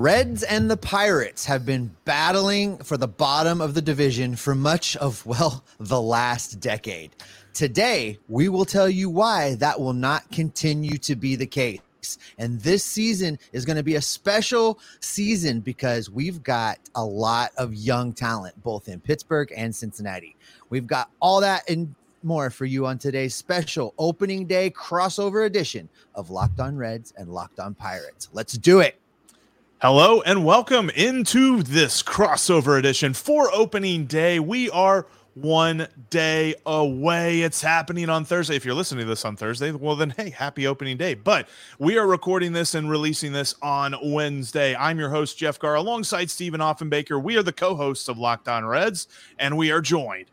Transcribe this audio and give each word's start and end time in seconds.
Reds 0.00 0.42
and 0.42 0.68
the 0.68 0.76
Pirates 0.76 1.44
have 1.44 1.64
been 1.64 1.94
battling 2.04 2.78
for 2.78 2.96
the 2.96 3.06
bottom 3.06 3.60
of 3.60 3.74
the 3.74 3.80
division 3.80 4.34
for 4.34 4.52
much 4.52 4.96
of, 4.96 5.24
well, 5.26 5.62
the 5.78 6.02
last 6.02 6.58
decade. 6.58 7.14
Today, 7.52 8.18
we 8.28 8.48
will 8.48 8.64
tell 8.64 8.88
you 8.88 9.08
why 9.08 9.54
that 9.56 9.78
will 9.78 9.92
not 9.92 10.28
continue 10.32 10.98
to 10.98 11.14
be 11.14 11.36
the 11.36 11.46
case. 11.46 11.78
And 12.38 12.60
this 12.60 12.82
season 12.82 13.38
is 13.52 13.64
going 13.64 13.76
to 13.76 13.84
be 13.84 13.94
a 13.94 14.02
special 14.02 14.80
season 14.98 15.60
because 15.60 16.10
we've 16.10 16.42
got 16.42 16.80
a 16.96 17.04
lot 17.04 17.52
of 17.56 17.72
young 17.72 18.12
talent, 18.12 18.60
both 18.64 18.88
in 18.88 18.98
Pittsburgh 18.98 19.52
and 19.56 19.72
Cincinnati. 19.72 20.34
We've 20.70 20.88
got 20.88 21.08
all 21.20 21.40
that 21.42 21.70
and 21.70 21.94
more 22.24 22.50
for 22.50 22.64
you 22.64 22.84
on 22.84 22.98
today's 22.98 23.36
special 23.36 23.94
opening 23.96 24.46
day 24.46 24.70
crossover 24.70 25.46
edition 25.46 25.88
of 26.16 26.30
Locked 26.30 26.58
On 26.58 26.76
Reds 26.76 27.14
and 27.16 27.28
Locked 27.28 27.60
On 27.60 27.74
Pirates. 27.74 28.28
Let's 28.32 28.54
do 28.54 28.80
it. 28.80 28.98
Hello 29.84 30.22
and 30.22 30.46
welcome 30.46 30.88
into 30.88 31.62
this 31.62 32.02
crossover 32.02 32.78
edition 32.78 33.12
for 33.12 33.52
opening 33.52 34.06
day. 34.06 34.40
We 34.40 34.70
are 34.70 35.06
one 35.34 35.88
day 36.08 36.54
away. 36.64 37.42
It's 37.42 37.60
happening 37.60 38.08
on 38.08 38.24
Thursday. 38.24 38.56
If 38.56 38.64
you're 38.64 38.72
listening 38.72 39.04
to 39.04 39.08
this 39.10 39.26
on 39.26 39.36
Thursday, 39.36 39.72
well, 39.72 39.94
then 39.94 40.14
hey, 40.16 40.30
happy 40.30 40.66
opening 40.66 40.96
day. 40.96 41.12
But 41.12 41.50
we 41.78 41.98
are 41.98 42.06
recording 42.06 42.54
this 42.54 42.74
and 42.74 42.88
releasing 42.88 43.32
this 43.32 43.56
on 43.60 43.94
Wednesday. 44.02 44.74
I'm 44.74 44.98
your 44.98 45.10
host, 45.10 45.36
Jeff 45.36 45.58
Carr, 45.58 45.74
alongside 45.74 46.30
Steven 46.30 46.60
Offenbaker. 46.60 47.22
We 47.22 47.36
are 47.36 47.42
the 47.42 47.52
co 47.52 47.74
hosts 47.74 48.08
of 48.08 48.16
Locked 48.16 48.48
On 48.48 48.64
Reds, 48.64 49.06
and 49.38 49.54
we 49.54 49.70
are 49.70 49.82
joined 49.82 50.30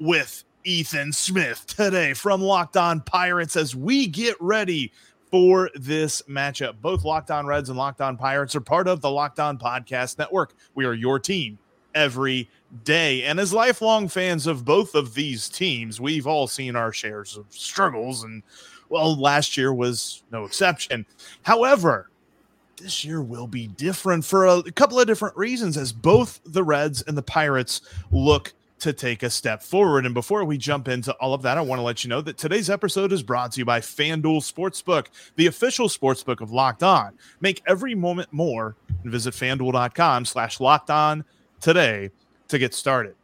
with 0.00 0.44
Ethan 0.64 1.12
Smith 1.12 1.66
today 1.66 2.14
from 2.14 2.40
Locked 2.40 2.78
On 2.78 3.02
Pirates 3.02 3.54
as 3.54 3.76
we 3.76 4.06
get 4.06 4.34
ready 4.40 4.92
for 5.34 5.68
this 5.74 6.22
matchup. 6.28 6.80
Both 6.80 7.04
Locked 7.04 7.28
On 7.32 7.44
Reds 7.44 7.68
and 7.68 7.76
Locked 7.76 8.00
On 8.00 8.16
Pirates 8.16 8.54
are 8.54 8.60
part 8.60 8.86
of 8.86 9.00
the 9.00 9.10
Locked 9.10 9.40
On 9.40 9.58
Podcast 9.58 10.16
Network. 10.16 10.54
We 10.76 10.84
are 10.84 10.94
your 10.94 11.18
team 11.18 11.58
every 11.92 12.48
day. 12.84 13.24
And 13.24 13.40
as 13.40 13.52
lifelong 13.52 14.06
fans 14.06 14.46
of 14.46 14.64
both 14.64 14.94
of 14.94 15.14
these 15.14 15.48
teams, 15.48 16.00
we've 16.00 16.28
all 16.28 16.46
seen 16.46 16.76
our 16.76 16.92
shares 16.92 17.36
of 17.36 17.46
struggles. 17.50 18.22
And 18.22 18.44
well, 18.90 19.20
last 19.20 19.56
year 19.56 19.74
was 19.74 20.22
no 20.30 20.44
exception. 20.44 21.04
However, 21.42 22.10
this 22.80 23.04
year 23.04 23.20
will 23.20 23.48
be 23.48 23.66
different 23.66 24.24
for 24.24 24.46
a, 24.46 24.62
couple 24.70 25.00
of 25.00 25.08
different 25.08 25.36
reasons 25.36 25.76
as 25.76 25.92
both 25.92 26.40
the 26.44 26.62
Reds 26.62 27.02
and 27.02 27.18
the 27.18 27.22
Pirates 27.22 27.80
look 28.12 28.54
to 28.84 28.92
take 28.92 29.22
a 29.22 29.30
step 29.30 29.62
forward. 29.62 30.04
And 30.04 30.12
before 30.12 30.44
we 30.44 30.58
jump 30.58 30.88
into 30.88 31.14
all 31.14 31.32
of 31.32 31.40
that, 31.40 31.56
I 31.56 31.62
want 31.62 31.78
to 31.78 31.82
let 31.82 32.04
you 32.04 32.10
know 32.10 32.20
that 32.20 32.36
today's 32.36 32.68
episode 32.68 33.12
is 33.12 33.22
brought 33.22 33.52
to 33.52 33.58
you 33.58 33.64
by 33.64 33.80
FanDuel 33.80 34.42
Sportsbook, 34.42 35.06
the 35.36 35.46
official 35.46 35.88
sportsbook 35.88 36.42
of 36.42 36.52
Locked 36.52 36.82
On. 36.82 37.18
Make 37.40 37.62
every 37.66 37.94
moment 37.94 38.30
more 38.30 38.76
and 39.02 39.10
visit 39.10 39.32
fanduel.com 39.32 40.26
slash 40.26 40.60
locked 40.60 40.90
on 40.90 41.24
today 41.62 42.10
to 42.48 42.58
get 42.58 42.74
started. 42.74 43.14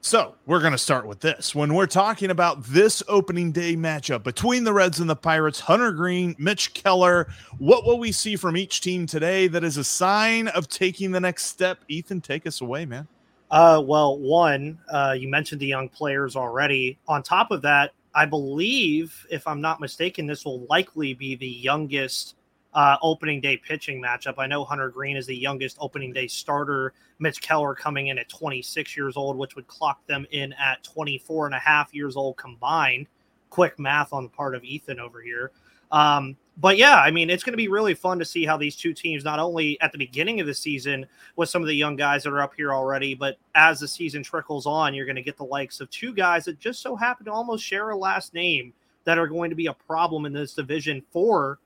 So 0.00 0.36
we're 0.46 0.60
going 0.60 0.72
to 0.72 0.78
start 0.78 1.08
with 1.08 1.18
this. 1.18 1.56
When 1.56 1.74
we're 1.74 1.86
talking 1.86 2.30
about 2.30 2.62
this 2.62 3.02
opening 3.08 3.50
day 3.50 3.74
matchup 3.74 4.22
between 4.22 4.62
the 4.62 4.72
Reds 4.72 5.00
and 5.00 5.10
the 5.10 5.16
Pirates, 5.16 5.58
Hunter 5.58 5.90
Greene, 5.90 6.36
Mitch 6.38 6.72
Keller, 6.72 7.28
what 7.58 7.84
will 7.84 7.98
we 7.98 8.12
see 8.12 8.36
from 8.36 8.56
each 8.56 8.80
team 8.80 9.06
today 9.06 9.48
that 9.48 9.64
is 9.64 9.76
a 9.76 9.82
sign 9.82 10.46
of 10.48 10.68
taking 10.68 11.10
the 11.10 11.18
next 11.18 11.46
step? 11.46 11.80
Ethan, 11.88 12.20
take 12.20 12.46
us 12.46 12.60
away, 12.60 12.86
man. 12.86 13.08
Uh, 13.50 13.82
well, 13.84 14.18
one, 14.18 14.78
uh, 14.90 15.14
you 15.18 15.28
mentioned 15.28 15.60
the 15.60 15.66
young 15.66 15.88
players 15.88 16.36
already. 16.36 16.98
On 17.08 17.22
top 17.22 17.50
of 17.50 17.62
that, 17.62 17.92
I 18.14 18.26
believe, 18.26 19.26
if 19.30 19.46
I'm 19.46 19.60
not 19.60 19.80
mistaken, 19.80 20.26
this 20.26 20.44
will 20.44 20.66
likely 20.66 21.14
be 21.14 21.36
the 21.36 21.48
youngest 21.48 22.34
uh, 22.74 22.96
opening 23.00 23.40
day 23.40 23.56
pitching 23.56 24.02
matchup. 24.02 24.34
I 24.38 24.46
know 24.46 24.64
Hunter 24.64 24.90
Greene 24.90 25.16
is 25.16 25.26
the 25.26 25.36
youngest 25.36 25.78
opening 25.80 26.12
day 26.12 26.26
starter. 26.26 26.92
Mitch 27.18 27.40
Keller 27.40 27.74
coming 27.74 28.08
in 28.08 28.18
at 28.18 28.28
26 28.28 28.96
years 28.96 29.16
old, 29.16 29.36
which 29.36 29.56
would 29.56 29.66
clock 29.66 30.06
them 30.06 30.26
in 30.30 30.52
at 30.54 30.84
24 30.84 31.46
and 31.46 31.54
a 31.54 31.58
half 31.58 31.94
years 31.94 32.16
old 32.16 32.36
combined. 32.36 33.06
Quick 33.50 33.78
math 33.78 34.12
on 34.12 34.24
the 34.24 34.28
part 34.28 34.54
of 34.54 34.62
Ethan 34.62 35.00
over 35.00 35.22
here. 35.22 35.52
Um, 35.90 36.36
but 36.60 36.76
yeah, 36.76 36.96
I 36.96 37.12
mean, 37.12 37.30
it's 37.30 37.44
going 37.44 37.52
to 37.52 37.58
be 37.58 37.68
really 37.68 37.94
fun 37.94 38.18
to 38.18 38.24
see 38.24 38.44
how 38.44 38.56
these 38.56 38.74
two 38.74 38.92
teams, 38.92 39.24
not 39.24 39.38
only 39.38 39.80
at 39.80 39.92
the 39.92 39.98
beginning 39.98 40.40
of 40.40 40.46
the 40.46 40.54
season 40.54 41.06
with 41.36 41.48
some 41.48 41.62
of 41.62 41.68
the 41.68 41.74
young 41.74 41.94
guys 41.94 42.24
that 42.24 42.30
are 42.30 42.42
up 42.42 42.52
here 42.56 42.74
already, 42.74 43.14
but 43.14 43.38
as 43.54 43.78
the 43.78 43.86
season 43.86 44.24
trickles 44.24 44.66
on, 44.66 44.92
you're 44.92 45.06
going 45.06 45.16
to 45.16 45.22
get 45.22 45.36
the 45.36 45.44
likes 45.44 45.80
of 45.80 45.88
two 45.90 46.12
guys 46.12 46.44
that 46.46 46.58
just 46.58 46.82
so 46.82 46.96
happen 46.96 47.26
to 47.26 47.32
almost 47.32 47.64
share 47.64 47.90
a 47.90 47.96
last 47.96 48.34
name 48.34 48.72
that 49.04 49.18
are 49.18 49.28
going 49.28 49.50
to 49.50 49.56
be 49.56 49.66
a 49.66 49.72
problem 49.72 50.26
in 50.26 50.32
this 50.32 50.54
division 50.54 51.00
for 51.12 51.60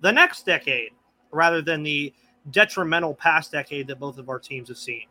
the 0.00 0.10
next 0.10 0.46
decade 0.46 0.92
rather 1.30 1.60
than 1.60 1.82
the 1.82 2.12
detrimental 2.50 3.14
past 3.14 3.52
decade 3.52 3.86
that 3.86 4.00
both 4.00 4.16
of 4.16 4.30
our 4.30 4.38
teams 4.38 4.68
have 4.68 4.78
seen. 4.78 5.04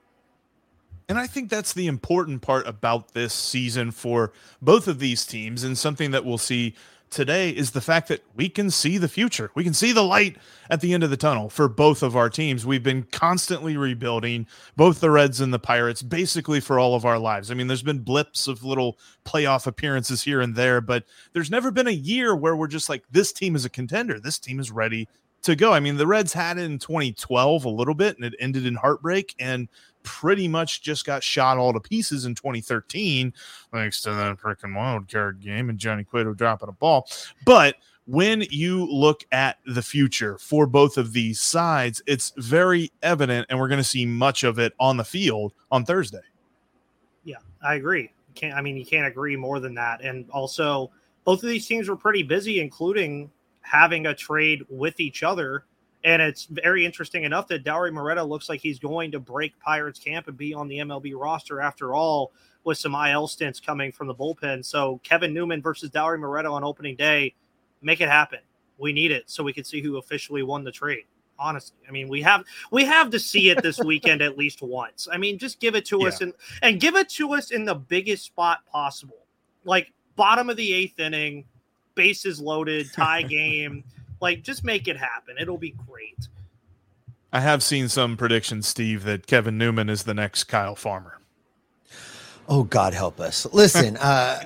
And 1.09 1.17
I 1.17 1.27
think 1.27 1.49
that's 1.49 1.73
the 1.73 1.87
important 1.87 2.41
part 2.41 2.67
about 2.67 3.13
this 3.13 3.33
season 3.33 3.91
for 3.91 4.33
both 4.61 4.87
of 4.87 4.99
these 4.99 5.25
teams, 5.25 5.63
and 5.63 5.77
something 5.77 6.11
that 6.11 6.25
we'll 6.25 6.37
see 6.37 6.75
today 7.09 7.49
is 7.49 7.71
the 7.71 7.81
fact 7.81 8.07
that 8.09 8.23
we 8.35 8.49
can 8.49 8.69
see 8.69 8.97
the 8.97 9.07
future. 9.07 9.51
We 9.55 9.63
can 9.63 9.73
see 9.73 9.91
the 9.91 10.03
light 10.03 10.37
at 10.69 10.81
the 10.81 10.93
end 10.93 11.03
of 11.03 11.09
the 11.09 11.17
tunnel 11.17 11.49
for 11.49 11.67
both 11.67 12.03
of 12.03 12.15
our 12.15 12.29
teams. 12.29 12.65
We've 12.65 12.83
been 12.83 13.03
constantly 13.03 13.77
rebuilding 13.77 14.47
both 14.75 14.99
the 14.99 15.11
Reds 15.11 15.41
and 15.41 15.53
the 15.53 15.59
Pirates 15.59 16.01
basically 16.01 16.59
for 16.59 16.79
all 16.79 16.95
of 16.95 17.05
our 17.05 17.19
lives. 17.19 17.49
I 17.49 17.53
mean, 17.53 17.67
there's 17.67 17.83
been 17.83 17.99
blips 17.99 18.47
of 18.47 18.63
little 18.63 18.97
playoff 19.25 19.67
appearances 19.67 20.23
here 20.23 20.41
and 20.41 20.55
there, 20.55 20.81
but 20.81 21.05
there's 21.33 21.51
never 21.51 21.71
been 21.71 21.87
a 21.87 21.91
year 21.91 22.35
where 22.35 22.55
we're 22.55 22.67
just 22.67 22.89
like, 22.89 23.03
this 23.11 23.31
team 23.31 23.55
is 23.55 23.65
a 23.65 23.69
contender. 23.69 24.19
This 24.19 24.39
team 24.39 24.59
is 24.59 24.71
ready 24.71 25.07
to 25.47 25.55
go. 25.55 25.73
I 25.73 25.79
mean, 25.79 25.97
the 25.97 26.07
Reds 26.07 26.31
had 26.31 26.57
it 26.57 26.63
in 26.63 26.79
2012 26.79 27.65
a 27.65 27.69
little 27.69 27.95
bit 27.95 28.15
and 28.15 28.25
it 28.25 28.35
ended 28.39 28.65
in 28.65 28.75
heartbreak. 28.75 29.35
And 29.39 29.67
pretty 30.03 30.47
much 30.47 30.81
just 30.81 31.05
got 31.05 31.21
shot 31.21 31.57
all 31.57 31.73
to 31.73 31.81
pieces 31.81 32.23
in 32.23 32.33
2013, 32.33 33.33
thanks 33.73 33.99
to 34.01 34.11
that 34.11 34.37
freaking 34.37 34.73
wild 34.73 35.11
card 35.11 35.41
game 35.41 35.69
and 35.69 35.77
Johnny 35.77 36.05
Cueto 36.05 36.33
dropping 36.33 36.69
a 36.69 36.71
ball. 36.71 37.09
But 37.43 37.75
when 38.05 38.45
you 38.49 38.85
look 38.85 39.25
at 39.33 39.57
the 39.65 39.81
future 39.81 40.37
for 40.37 40.65
both 40.65 40.97
of 40.97 41.11
these 41.11 41.41
sides, 41.41 42.01
it's 42.07 42.31
very 42.37 42.89
evident, 43.03 43.47
and 43.49 43.59
we're 43.59 43.67
going 43.67 43.81
to 43.81 43.83
see 43.83 44.05
much 44.05 44.45
of 44.45 44.59
it 44.59 44.71
on 44.79 44.95
the 44.95 45.03
field 45.03 45.53
on 45.71 45.83
Thursday. 45.83 46.21
Yeah, 47.25 47.39
I 47.61 47.75
agree. 47.75 48.11
Can't 48.33 48.55
I 48.55 48.61
mean 48.61 48.77
you 48.77 48.85
can't 48.85 49.07
agree 49.07 49.35
more 49.35 49.59
than 49.59 49.73
that. 49.73 50.01
And 50.01 50.29
also, 50.29 50.89
both 51.25 51.43
of 51.43 51.49
these 51.49 51.67
teams 51.67 51.89
were 51.89 51.97
pretty 51.97 52.23
busy, 52.23 52.61
including 52.61 53.29
having 53.69 54.07
a 54.07 54.15
trade 54.15 54.63
with 54.69 54.99
each 54.99 55.23
other 55.23 55.65
and 56.03 56.21
it's 56.21 56.45
very 56.45 56.85
interesting 56.85 57.23
enough 57.23 57.47
that 57.47 57.65
Dauri 57.65 57.91
Moreta 57.91 58.23
looks 58.23 58.49
like 58.49 58.61
he's 58.61 58.79
going 58.79 59.11
to 59.11 59.19
break 59.19 59.59
Pirates 59.59 59.99
camp 59.99 60.27
and 60.27 60.37
be 60.37 60.53
on 60.53 60.67
the 60.67 60.77
MLB 60.77 61.13
roster 61.15 61.59
after 61.59 61.93
all, 61.93 62.31
with 62.63 62.77
some 62.77 62.95
IL 62.95 63.27
stints 63.27 63.59
coming 63.59 63.91
from 63.91 64.07
the 64.07 64.15
bullpen. 64.15 64.63
So 64.63 64.99
Kevin 65.03 65.33
Newman 65.33 65.61
versus 65.61 65.89
Dauri 65.89 66.19
Moreta 66.19 66.49
on 66.49 66.63
opening 66.63 66.95
day, 66.95 67.33
make 67.81 68.01
it 68.01 68.09
happen. 68.09 68.39
We 68.77 68.93
need 68.93 69.11
it 69.11 69.29
so 69.29 69.43
we 69.43 69.53
can 69.53 69.63
see 69.63 69.81
who 69.81 69.97
officially 69.97 70.43
won 70.43 70.63
the 70.63 70.71
trade. 70.71 71.05
Honestly, 71.39 71.77
I 71.87 71.91
mean, 71.91 72.07
we 72.07 72.21
have 72.23 72.43
we 72.71 72.83
have 72.85 73.11
to 73.11 73.19
see 73.19 73.49
it 73.49 73.61
this 73.61 73.79
weekend 73.79 74.21
at 74.21 74.37
least 74.37 74.61
once. 74.61 75.07
I 75.11 75.17
mean, 75.17 75.37
just 75.37 75.59
give 75.59 75.75
it 75.75 75.85
to 75.85 75.99
yeah. 76.01 76.07
us 76.07 76.21
and 76.21 76.33
and 76.61 76.79
give 76.79 76.95
it 76.95 77.09
to 77.09 77.33
us 77.33 77.51
in 77.51 77.63
the 77.63 77.75
biggest 77.75 78.25
spot 78.25 78.65
possible, 78.65 79.25
like 79.63 79.93
bottom 80.15 80.49
of 80.49 80.57
the 80.57 80.73
eighth 80.73 80.99
inning, 80.99 81.45
bases 81.97 82.39
loaded, 82.39 82.87
tie 82.93 83.21
game. 83.23 83.83
Like, 84.21 84.43
just 84.43 84.63
make 84.63 84.87
it 84.87 84.95
happen. 84.95 85.35
It'll 85.37 85.57
be 85.57 85.75
great. 85.85 86.29
I 87.33 87.41
have 87.41 87.61
seen 87.61 87.89
some 87.89 88.15
predictions, 88.15 88.67
Steve, 88.67 89.03
that 89.03 89.27
Kevin 89.27 89.57
Newman 89.57 89.89
is 89.89 90.03
the 90.03 90.13
next 90.13 90.45
Kyle 90.45 90.75
Farmer. 90.75 91.19
Oh, 92.47 92.63
God 92.63 92.93
help 92.93 93.19
us. 93.19 93.45
Listen, 93.51 93.97
uh, 94.01 94.45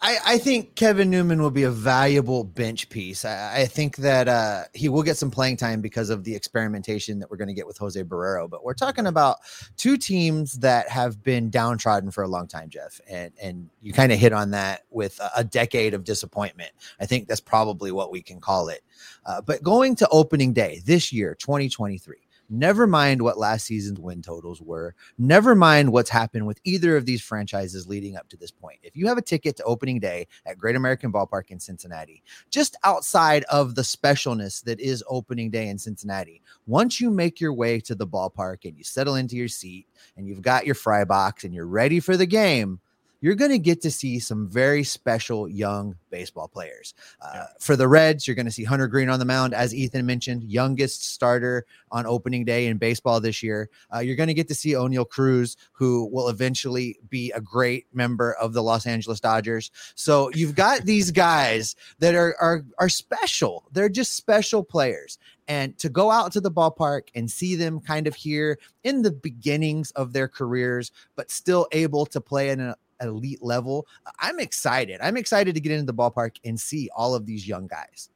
I, 0.00 0.18
I, 0.24 0.38
think 0.38 0.76
Kevin 0.76 1.10
Newman 1.10 1.42
will 1.42 1.50
be 1.50 1.64
a 1.64 1.70
valuable 1.70 2.44
bench 2.44 2.88
piece. 2.88 3.24
I, 3.24 3.62
I 3.62 3.66
think 3.66 3.96
that 3.96 4.28
uh, 4.28 4.64
he 4.72 4.88
will 4.88 5.02
get 5.02 5.16
some 5.16 5.30
playing 5.30 5.56
time 5.56 5.80
because 5.80 6.08
of 6.08 6.22
the 6.22 6.36
experimentation 6.36 7.18
that 7.18 7.28
we're 7.28 7.36
going 7.36 7.48
to 7.48 7.54
get 7.54 7.66
with 7.66 7.78
Jose 7.78 8.00
Barrero. 8.04 8.48
But 8.48 8.62
we're 8.62 8.74
talking 8.74 9.06
about 9.06 9.38
two 9.76 9.96
teams 9.96 10.52
that 10.60 10.88
have 10.88 11.22
been 11.24 11.50
downtrodden 11.50 12.12
for 12.12 12.22
a 12.22 12.28
long 12.28 12.46
time, 12.46 12.68
Jeff, 12.68 13.00
and 13.10 13.32
and 13.42 13.68
you 13.82 13.92
kind 13.92 14.12
of 14.12 14.20
hit 14.20 14.32
on 14.32 14.52
that 14.52 14.82
with 14.90 15.18
a, 15.18 15.30
a, 15.38 15.44
decade 15.44 15.94
of 15.94 16.04
disappointment. 16.04 16.70
I 17.00 17.06
think 17.06 17.26
that's 17.26 17.40
probably 17.40 17.90
what 17.90 18.12
we 18.12 18.22
can 18.22 18.40
call 18.40 18.68
it. 18.68 18.82
Uh, 19.26 19.40
but 19.40 19.64
going 19.64 19.96
to 19.96 20.08
opening 20.10 20.52
day 20.52 20.80
this 20.84 21.12
year, 21.12 21.34
2023 21.34 22.27
Never 22.50 22.86
mind 22.86 23.20
what 23.20 23.36
last 23.36 23.66
season's 23.66 24.00
win 24.00 24.22
totals 24.22 24.62
were. 24.62 24.94
Never 25.18 25.54
mind 25.54 25.92
what's 25.92 26.08
happened 26.08 26.46
with 26.46 26.60
either 26.64 26.96
of 26.96 27.04
these 27.04 27.20
franchises 27.20 27.86
leading 27.86 28.16
up 28.16 28.28
to 28.30 28.38
this 28.38 28.50
point. 28.50 28.78
If 28.82 28.96
you 28.96 29.06
have 29.06 29.18
a 29.18 29.22
ticket 29.22 29.56
to 29.56 29.64
opening 29.64 30.00
day 30.00 30.26
at 30.46 30.56
Great 30.56 30.74
American 30.74 31.12
Ballpark 31.12 31.50
in 31.50 31.60
Cincinnati, 31.60 32.22
just 32.50 32.76
outside 32.84 33.44
of 33.44 33.74
the 33.74 33.82
specialness 33.82 34.64
that 34.64 34.80
is 34.80 35.04
opening 35.08 35.50
day 35.50 35.68
in 35.68 35.76
Cincinnati, 35.76 36.40
once 36.66 37.02
you 37.02 37.10
make 37.10 37.38
your 37.38 37.52
way 37.52 37.80
to 37.80 37.94
the 37.94 38.06
ballpark 38.06 38.64
and 38.64 38.78
you 38.78 38.84
settle 38.84 39.16
into 39.16 39.36
your 39.36 39.48
seat 39.48 39.86
and 40.16 40.26
you've 40.26 40.42
got 40.42 40.64
your 40.64 40.74
fry 40.74 41.04
box 41.04 41.44
and 41.44 41.52
you're 41.52 41.66
ready 41.66 42.00
for 42.00 42.16
the 42.16 42.26
game, 42.26 42.80
you're 43.20 43.34
going 43.34 43.50
to 43.50 43.58
get 43.58 43.80
to 43.82 43.90
see 43.90 44.18
some 44.18 44.48
very 44.48 44.84
special 44.84 45.48
young 45.48 45.96
baseball 46.10 46.48
players. 46.48 46.94
Uh, 47.20 47.30
yeah. 47.34 47.46
For 47.60 47.76
the 47.76 47.88
Reds, 47.88 48.26
you're 48.26 48.36
going 48.36 48.46
to 48.46 48.52
see 48.52 48.64
Hunter 48.64 48.86
Greene 48.86 49.08
on 49.08 49.18
the 49.18 49.24
mound, 49.24 49.54
as 49.54 49.74
Ethan 49.74 50.06
mentioned, 50.06 50.44
youngest 50.44 51.04
starter 51.04 51.66
on 51.90 52.06
opening 52.06 52.44
day 52.44 52.66
in 52.66 52.78
baseball 52.78 53.20
this 53.20 53.42
year. 53.42 53.68
Uh, 53.94 53.98
you're 53.98 54.16
going 54.16 54.28
to 54.28 54.34
get 54.34 54.48
to 54.48 54.54
see 54.54 54.72
Oneil 54.72 55.08
Cruz, 55.08 55.56
who 55.72 56.06
will 56.06 56.28
eventually 56.28 56.98
be 57.08 57.32
a 57.32 57.40
great 57.40 57.86
member 57.92 58.34
of 58.34 58.52
the 58.52 58.62
Los 58.62 58.86
Angeles 58.86 59.20
Dodgers. 59.20 59.70
So 59.94 60.30
you've 60.34 60.54
got 60.54 60.82
these 60.84 61.10
guys 61.10 61.74
that 61.98 62.14
are 62.14 62.36
are 62.40 62.64
are 62.78 62.88
special. 62.88 63.64
They're 63.72 63.88
just 63.88 64.14
special 64.16 64.62
players. 64.62 65.18
And 65.48 65.78
to 65.78 65.88
go 65.88 66.10
out 66.10 66.32
to 66.32 66.42
the 66.42 66.50
ballpark 66.50 67.08
and 67.14 67.30
see 67.30 67.56
them 67.56 67.80
kind 67.80 68.06
of 68.06 68.14
here 68.14 68.58
in 68.84 69.00
the 69.00 69.10
beginnings 69.10 69.90
of 69.92 70.12
their 70.12 70.28
careers, 70.28 70.92
but 71.16 71.30
still 71.30 71.66
able 71.72 72.04
to 72.04 72.20
play 72.20 72.50
in 72.50 72.60
an 72.60 72.74
elite 73.00 73.42
level, 73.42 73.86
I'm 74.20 74.40
excited. 74.40 75.00
I'm 75.02 75.16
excited 75.16 75.54
to 75.54 75.60
get 75.60 75.72
into 75.72 75.86
the 75.86 75.94
ballpark 75.94 76.36
and 76.44 76.58
see 76.58 76.90
all 76.96 77.14
of 77.14 77.26
these 77.26 77.46
young 77.46 77.66
guys. 77.66 78.10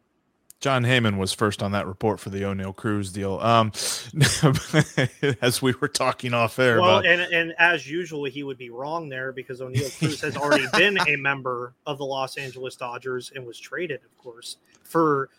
Jon 0.62 0.84
Heyman 0.84 1.18
was 1.18 1.32
first 1.32 1.60
on 1.60 1.72
that 1.72 1.88
report 1.88 2.20
for 2.20 2.30
the 2.30 2.42
Oneil 2.42 2.74
Cruz 2.74 3.10
deal. 3.10 3.40
Um, 3.40 3.72
as 5.42 5.60
we 5.60 5.74
were 5.80 5.88
talking 5.88 6.32
off 6.32 6.56
air. 6.60 6.80
Well, 6.80 7.00
about- 7.00 7.06
and, 7.06 7.20
and 7.20 7.52
as 7.58 7.90
usual, 7.90 8.24
he 8.26 8.44
would 8.44 8.58
be 8.58 8.70
wrong 8.70 9.08
there 9.08 9.32
because 9.32 9.60
Oneil 9.60 9.98
Cruz 9.98 10.20
has 10.20 10.36
already 10.36 10.66
been 10.76 10.98
a 11.08 11.16
member 11.16 11.74
of 11.84 11.98
the 11.98 12.04
Los 12.04 12.36
Angeles 12.36 12.76
Dodgers 12.76 13.32
and 13.34 13.44
was 13.44 13.58
traded, 13.58 14.02
of 14.04 14.16
course, 14.18 14.58
for 14.84 15.30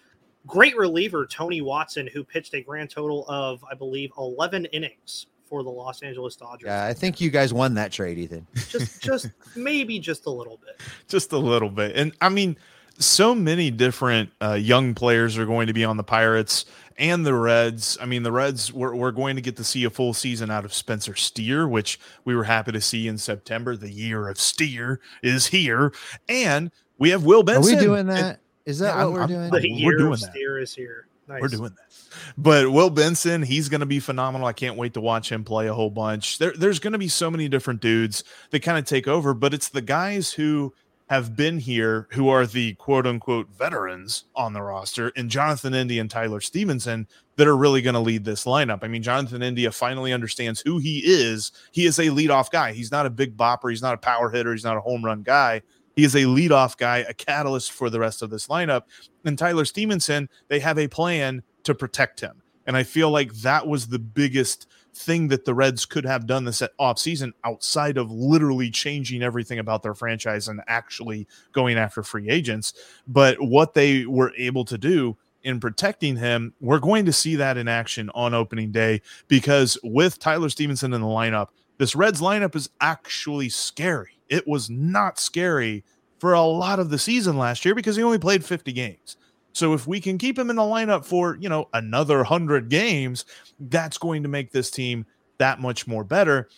great 0.45 0.75
reliever 0.75 1.25
Tony 1.25 1.61
Watson, 1.61 2.05
who 2.05 2.25
pitched 2.25 2.53
a 2.53 2.61
grand 2.61 2.89
total 2.89 3.25
of, 3.29 3.63
I 3.71 3.75
believe, 3.75 4.11
11 4.17 4.65
innings 4.65 5.27
for 5.53 5.61
the 5.61 5.69
Los 5.69 6.01
Angeles 6.01 6.35
Dodgers. 6.35 6.65
Yeah, 6.65 6.83
I 6.83 6.95
think 6.95 7.21
you 7.21 7.29
guys 7.29 7.53
won 7.53 7.75
that 7.75 7.91
trade, 7.91 8.17
Ethan. 8.17 8.47
Just, 8.69 9.03
just 9.03 9.29
maybe 9.55 9.99
just 9.99 10.25
a 10.25 10.31
little 10.31 10.57
bit. 10.57 10.81
Just 11.07 11.31
a 11.31 11.37
little 11.37 11.69
bit, 11.69 11.95
and 11.95 12.11
I 12.21 12.29
mean, 12.29 12.57
so 12.97 13.35
many 13.35 13.69
different 13.69 14.31
uh, 14.41 14.53
young 14.53 14.95
players 14.95 15.37
are 15.37 15.45
going 15.45 15.67
to 15.67 15.73
be 15.73 15.85
on 15.85 15.95
the 15.95 16.03
Pirates 16.03 16.65
and 16.97 17.23
the 17.23 17.35
Reds. 17.35 17.99
I 18.01 18.07
mean, 18.07 18.23
the 18.23 18.31
Reds, 18.31 18.73
we're, 18.73 18.95
we're 18.95 19.11
going 19.11 19.35
to 19.35 19.43
get 19.43 19.55
to 19.57 19.63
see 19.63 19.83
a 19.83 19.91
full 19.91 20.15
season 20.15 20.49
out 20.49 20.65
of 20.65 20.73
Spencer 20.73 21.13
Steer, 21.13 21.67
which 21.67 21.99
we 22.25 22.35
were 22.35 22.45
happy 22.45 22.71
to 22.71 22.81
see 22.81 23.07
in 23.07 23.19
September. 23.19 23.75
The 23.75 23.91
year 23.91 24.29
of 24.29 24.39
Steer 24.39 25.01
is 25.21 25.47
here. 25.47 25.93
And 26.27 26.71
we 26.97 27.11
have 27.11 27.25
Will 27.25 27.43
Benson. 27.43 27.75
Are 27.75 27.77
we 27.77 27.83
doing 27.83 28.07
that? 28.07 28.39
Is 28.65 28.79
that 28.79 28.95
yeah, 28.95 29.05
what 29.05 29.21
I'm, 29.21 29.29
we're 29.29 29.49
doing? 29.49 29.51
The 29.51 29.85
we're 29.85 29.97
doing 29.97 30.11
that. 30.11 30.31
Steer 30.31 30.59
is 30.59 30.73
here. 30.73 31.07
Nice. 31.27 31.41
We're 31.41 31.47
doing 31.47 31.63
that. 31.63 32.33
But 32.37 32.71
Will 32.71 32.89
Benson, 32.89 33.43
he's 33.43 33.69
going 33.69 33.79
to 33.79 33.85
be 33.85 33.99
phenomenal. 33.99 34.47
I 34.47 34.53
can't 34.53 34.77
wait 34.77 34.93
to 34.95 35.01
watch 35.01 35.31
him 35.31 35.43
play 35.43 35.67
a 35.67 35.73
whole 35.73 35.89
bunch. 35.89 36.37
There, 36.37 36.53
there's 36.55 36.79
going 36.79 36.93
to 36.93 36.99
be 36.99 37.07
so 37.07 37.31
many 37.31 37.47
different 37.47 37.81
dudes 37.81 38.23
that 38.51 38.61
kind 38.61 38.77
of 38.77 38.85
take 38.85 39.07
over, 39.07 39.33
but 39.33 39.53
it's 39.53 39.69
the 39.69 39.81
guys 39.81 40.31
who 40.33 40.73
have 41.09 41.35
been 41.35 41.59
here 41.59 42.07
who 42.11 42.29
are 42.29 42.45
the 42.45 42.73
quote 42.75 43.05
unquote 43.05 43.47
veterans 43.57 44.23
on 44.35 44.53
the 44.53 44.61
roster 44.61 45.11
and 45.15 45.29
Jonathan 45.29 45.73
India 45.73 46.01
and 46.01 46.09
Tyler 46.09 46.41
Stephenson 46.41 47.07
that 47.35 47.47
are 47.47 47.57
really 47.57 47.81
going 47.81 47.93
to 47.93 47.99
lead 47.99 48.23
this 48.23 48.45
lineup. 48.45 48.79
I 48.83 48.87
mean, 48.87 49.03
Jonathan 49.03 49.43
India 49.43 49.71
finally 49.71 50.13
understands 50.13 50.61
who 50.61 50.79
he 50.79 50.99
is. 50.99 51.51
He 51.71 51.85
is 51.85 51.99
a 51.99 52.03
leadoff 52.03 52.51
guy. 52.51 52.73
He's 52.73 52.91
not 52.91 53.05
a 53.05 53.09
big 53.09 53.35
bopper. 53.35 53.69
He's 53.69 53.81
not 53.81 53.93
a 53.93 53.97
power 53.97 54.29
hitter. 54.29 54.53
He's 54.53 54.63
not 54.63 54.77
a 54.77 54.81
home 54.81 55.03
run 55.03 55.23
guy. 55.23 55.61
He 55.95 56.03
is 56.03 56.15
a 56.15 56.23
leadoff 56.23 56.77
guy, 56.77 56.99
a 56.99 57.13
catalyst 57.13 57.71
for 57.71 57.89
the 57.89 57.99
rest 57.99 58.21
of 58.21 58.29
this 58.29 58.47
lineup. 58.47 58.83
And 59.25 59.37
Tyler 59.37 59.65
Stephenson, 59.65 60.29
they 60.47 60.59
have 60.59 60.77
a 60.77 60.87
plan 60.87 61.43
to 61.63 61.75
protect 61.75 62.19
him. 62.19 62.41
And 62.65 62.77
I 62.77 62.83
feel 62.83 63.09
like 63.09 63.33
that 63.35 63.67
was 63.67 63.87
the 63.87 63.99
biggest 63.99 64.67
thing 64.95 65.27
that 65.29 65.45
the 65.45 65.53
Reds 65.53 65.85
could 65.85 66.05
have 66.05 66.27
done 66.27 66.45
this 66.45 66.61
off 66.79 66.99
season 66.99 67.33
outside 67.43 67.97
of 67.97 68.11
literally 68.11 68.69
changing 68.69 69.23
everything 69.23 69.59
about 69.59 69.83
their 69.83 69.95
franchise 69.95 70.47
and 70.47 70.61
actually 70.67 71.27
going 71.51 71.77
after 71.77 72.03
free 72.03 72.29
agents. 72.29 72.73
But 73.07 73.41
what 73.41 73.73
they 73.73 74.05
were 74.05 74.31
able 74.37 74.65
to 74.65 74.77
do 74.77 75.17
in 75.43 75.59
protecting 75.59 76.15
him, 76.15 76.53
we're 76.61 76.79
going 76.79 77.05
to 77.05 77.13
see 77.13 77.35
that 77.35 77.57
in 77.57 77.67
action 77.67 78.09
on 78.13 78.33
opening 78.33 78.71
day 78.71 79.01
because 79.27 79.77
with 79.83 80.19
Tyler 80.19 80.49
Stephenson 80.49 80.93
in 80.93 81.01
the 81.01 81.07
lineup, 81.07 81.49
this 81.77 81.95
Reds 81.95 82.21
lineup 82.21 82.55
is 82.55 82.69
actually 82.81 83.49
scary. 83.49 84.17
It 84.29 84.47
was 84.47 84.69
not 84.69 85.19
scary 85.19 85.83
for 86.19 86.33
a 86.33 86.41
lot 86.41 86.79
of 86.79 86.89
the 86.89 86.99
season 86.99 87.37
last 87.37 87.65
year 87.65 87.75
because 87.75 87.95
he 87.95 88.03
only 88.03 88.19
played 88.19 88.45
50 88.45 88.71
games. 88.71 89.17
So 89.51 89.73
if 89.73 89.85
we 89.85 89.99
can 90.01 90.17
keep 90.17 90.37
him 90.37 90.49
in 90.49 90.55
the 90.55 90.63
lineup 90.63 91.05
for, 91.05 91.37
you 91.39 91.49
know, 91.49 91.69
another 91.73 92.17
100 92.17 92.69
games, 92.69 93.25
that's 93.59 93.97
going 93.97 94.23
to 94.23 94.29
make 94.29 94.51
this 94.51 94.71
team 94.71 95.05
that 95.37 95.59
much 95.59 95.85
more 95.85 96.03
better. 96.03 96.49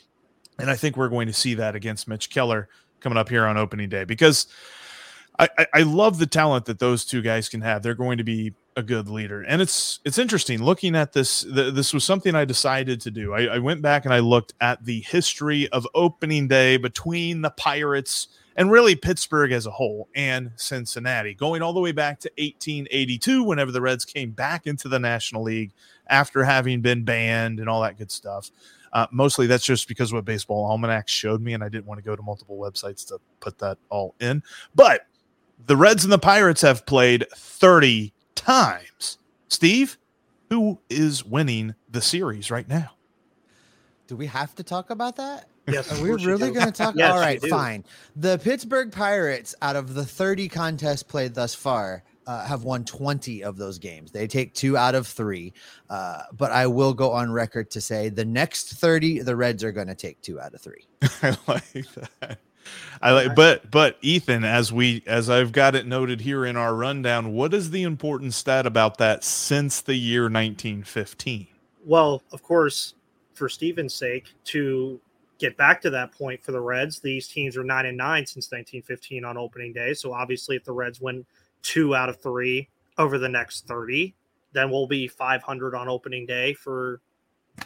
And 0.59 0.69
I 0.69 0.75
think 0.75 0.95
we're 0.95 1.09
going 1.09 1.27
to 1.27 1.33
see 1.33 1.55
that 1.55 1.75
against 1.75 2.07
Mitch 2.07 2.29
Keller 2.29 2.69
coming 3.01 3.17
up 3.17 3.27
here 3.27 3.45
on 3.45 3.57
opening 3.57 3.89
day 3.89 4.05
because 4.05 4.47
I, 5.37 5.49
I, 5.57 5.67
I 5.73 5.81
love 5.81 6.17
the 6.17 6.25
talent 6.25 6.65
that 6.65 6.79
those 6.79 7.03
two 7.03 7.21
guys 7.21 7.49
can 7.49 7.61
have. 7.61 7.83
They're 7.83 7.93
going 7.93 8.17
to 8.17 8.23
be 8.23 8.53
a 8.75 8.83
good 8.83 9.07
leader. 9.07 9.41
And 9.41 9.61
it's 9.61 9.99
it's 10.05 10.17
interesting 10.17 10.63
looking 10.63 10.95
at 10.95 11.13
this. 11.13 11.43
Th- 11.43 11.73
this 11.73 11.93
was 11.93 12.03
something 12.03 12.35
I 12.35 12.45
decided 12.45 13.01
to 13.01 13.11
do. 13.11 13.33
I, 13.33 13.55
I 13.55 13.59
went 13.59 13.81
back 13.81 14.05
and 14.05 14.13
I 14.13 14.19
looked 14.19 14.53
at 14.61 14.83
the 14.83 15.01
history 15.01 15.67
of 15.69 15.87
opening 15.93 16.47
day 16.47 16.77
between 16.77 17.41
the 17.41 17.51
Pirates– 17.51 18.27
and 18.55 18.71
really 18.71 18.95
Pittsburgh 18.95 19.51
as 19.51 19.65
a 19.65 19.71
whole 19.71 20.07
and 20.15 20.51
Cincinnati, 20.55 21.33
going 21.33 21.61
all 21.61 21.73
the 21.73 21.81
way 21.81 21.91
back 21.91 22.19
to 22.21 22.29
1882, 22.37 23.43
whenever 23.43 23.71
the 23.71 23.81
Reds 23.81 24.05
came 24.05 24.31
back 24.31 24.65
into 24.65 24.87
the 24.87 24.99
National 24.99 25.43
League 25.43 25.73
after 26.07 26.43
having 26.43 26.81
been 26.81 27.03
banned 27.03 27.59
and 27.59 27.69
all 27.69 27.81
that 27.81 27.97
good 27.97 28.11
stuff. 28.11 28.51
Uh, 28.93 29.07
mostly 29.11 29.45
that's 29.45 29.65
just 29.65 29.89
because 29.89 30.13
what 30.13 30.23
Baseball 30.23 30.65
Almanac 30.65 31.09
showed 31.09 31.41
me, 31.41 31.53
and 31.53 31.63
I 31.63 31.69
didn't 31.69 31.85
want 31.85 31.97
to 31.97 32.03
go 32.03 32.15
to 32.15 32.21
multiple 32.21 32.57
websites 32.57 33.05
to 33.07 33.19
put 33.41 33.57
that 33.57 33.77
all 33.89 34.15
in. 34.21 34.41
But 34.73 35.05
the 35.65 35.75
Reds 35.75 36.05
and 36.05 36.13
the 36.13 36.17
Pirates 36.19 36.61
have 36.61 36.85
played 36.85 37.25
30 37.35 38.13
times. 38.45 39.17
Steve, 39.47 39.97
who 40.49 40.79
is 40.89 41.23
winning 41.23 41.75
the 41.89 42.01
series 42.01 42.51
right 42.51 42.67
now? 42.67 42.91
Do 44.07 44.15
we 44.15 44.27
have 44.27 44.53
to 44.55 44.63
talk 44.63 44.89
about 44.89 45.15
that? 45.15 45.47
Yes, 45.67 45.91
Are 45.91 46.03
we 46.03 46.11
really 46.23 46.51
going 46.51 46.67
to 46.67 46.71
talk? 46.71 46.93
yes, 46.95 47.11
All 47.11 47.19
right, 47.19 47.41
fine. 47.41 47.83
The 48.15 48.37
Pittsburgh 48.37 48.91
Pirates, 48.91 49.55
out 49.63 49.75
of 49.75 49.95
the 49.95 50.05
30 50.05 50.47
contests 50.47 51.01
played 51.01 51.33
thus 51.33 51.55
far, 51.55 52.03
uh, 52.27 52.45
have 52.45 52.63
won 52.63 52.85
20 52.85 53.43
of 53.43 53.57
those 53.57 53.79
games. 53.79 54.11
They 54.11 54.27
take 54.27 54.53
two 54.53 54.77
out 54.77 54.93
of 54.93 55.07
three. 55.07 55.53
Uh, 55.89 56.21
but 56.33 56.51
I 56.51 56.67
will 56.67 56.93
go 56.93 57.11
on 57.11 57.31
record 57.31 57.71
to 57.71 57.81
say 57.81 58.09
the 58.09 58.25
next 58.25 58.73
30, 58.73 59.21
the 59.21 59.35
Reds 59.35 59.63
are 59.63 59.71
going 59.71 59.87
to 59.87 59.95
take 59.95 60.21
two 60.21 60.39
out 60.39 60.53
of 60.53 60.61
three. 60.61 60.85
I 61.23 61.35
like 61.47 61.85
that. 62.19 62.39
I 63.01 63.11
like, 63.11 63.35
but 63.35 63.69
but 63.69 63.97
Ethan, 64.01 64.43
as 64.43 64.71
we 64.71 65.03
as 65.05 65.29
I've 65.29 65.51
got 65.51 65.75
it 65.75 65.85
noted 65.85 66.21
here 66.21 66.45
in 66.45 66.55
our 66.55 66.75
rundown, 66.75 67.33
what 67.33 67.53
is 67.53 67.71
the 67.71 67.83
important 67.83 68.33
stat 68.33 68.65
about 68.65 68.97
that 68.97 69.23
since 69.23 69.81
the 69.81 69.95
year 69.95 70.23
1915? 70.23 71.47
Well, 71.85 72.23
of 72.31 72.41
course, 72.41 72.95
for 73.33 73.49
Steven's 73.49 73.93
sake, 73.93 74.33
to 74.45 74.99
get 75.37 75.57
back 75.57 75.81
to 75.81 75.89
that 75.91 76.11
point 76.11 76.43
for 76.43 76.51
the 76.51 76.61
Reds. 76.61 76.99
These 76.99 77.27
teams 77.27 77.57
are 77.57 77.63
nine 77.63 77.85
and 77.85 77.97
nine 77.97 78.25
since 78.25 78.51
1915 78.51 79.25
on 79.25 79.37
opening 79.37 79.73
day. 79.73 79.93
So 79.93 80.13
obviously, 80.13 80.55
if 80.55 80.63
the 80.63 80.71
Reds 80.71 81.01
win 81.01 81.25
two 81.61 81.95
out 81.95 82.09
of 82.09 82.21
three 82.21 82.69
over 82.97 83.17
the 83.17 83.29
next 83.29 83.67
30, 83.67 84.15
then 84.53 84.71
we'll 84.71 84.87
be 84.87 85.07
500 85.07 85.75
on 85.75 85.89
opening 85.89 86.25
day 86.25 86.53
for 86.53 87.01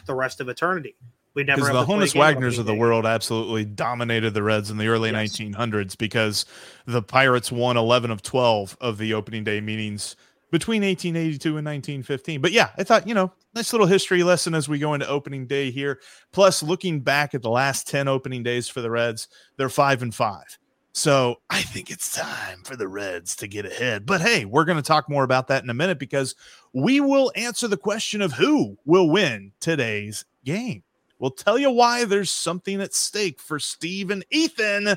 the 0.06 0.14
rest 0.14 0.40
of 0.40 0.48
eternity. 0.48 0.96
We 1.34 1.44
never 1.44 1.60
because 1.60 1.86
the 1.86 1.92
Honus 1.92 2.14
Wagners 2.14 2.58
of 2.58 2.66
the 2.66 2.74
world 2.74 3.06
absolutely 3.06 3.64
dominated 3.64 4.34
the 4.34 4.42
Reds 4.42 4.70
in 4.70 4.78
the 4.78 4.88
early 4.88 5.10
yes. 5.10 5.36
1900s 5.36 5.96
because 5.96 6.44
the 6.86 7.02
Pirates 7.02 7.52
won 7.52 7.76
11 7.76 8.10
of 8.10 8.22
12 8.22 8.76
of 8.80 8.98
the 8.98 9.14
opening 9.14 9.44
day 9.44 9.60
meetings 9.60 10.16
between 10.50 10.82
1882 10.82 11.48
and 11.48 11.66
1915. 11.66 12.40
But 12.40 12.52
yeah, 12.52 12.70
I 12.76 12.82
thought, 12.82 13.06
you 13.06 13.14
know, 13.14 13.32
nice 13.54 13.72
little 13.72 13.86
history 13.86 14.24
lesson 14.24 14.54
as 14.54 14.68
we 14.68 14.78
go 14.78 14.94
into 14.94 15.06
opening 15.06 15.46
day 15.46 15.70
here. 15.70 16.00
Plus, 16.32 16.62
looking 16.62 17.00
back 17.00 17.34
at 17.34 17.42
the 17.42 17.50
last 17.50 17.86
10 17.86 18.08
opening 18.08 18.42
days 18.42 18.68
for 18.68 18.80
the 18.80 18.90
Reds, 18.90 19.28
they're 19.56 19.68
five 19.68 20.02
and 20.02 20.14
five. 20.14 20.58
So 20.92 21.36
I 21.50 21.62
think 21.62 21.90
it's 21.90 22.16
time 22.16 22.64
for 22.64 22.74
the 22.74 22.88
Reds 22.88 23.36
to 23.36 23.46
get 23.46 23.64
ahead. 23.64 24.04
But 24.04 24.20
hey, 24.20 24.44
we're 24.44 24.64
going 24.64 24.78
to 24.78 24.82
talk 24.82 25.08
more 25.08 25.22
about 25.22 25.46
that 25.48 25.62
in 25.62 25.70
a 25.70 25.74
minute 25.74 26.00
because 26.00 26.34
we 26.72 27.00
will 27.00 27.30
answer 27.36 27.68
the 27.68 27.76
question 27.76 28.20
of 28.20 28.32
who 28.32 28.76
will 28.84 29.08
win 29.08 29.52
today's 29.60 30.24
game. 30.44 30.82
We'll 31.20 31.30
tell 31.30 31.58
you 31.58 31.70
why 31.70 32.06
there's 32.06 32.30
something 32.30 32.80
at 32.80 32.94
stake 32.94 33.38
for 33.38 33.58
Steve 33.58 34.10
and 34.10 34.24
Ethan 34.30 34.96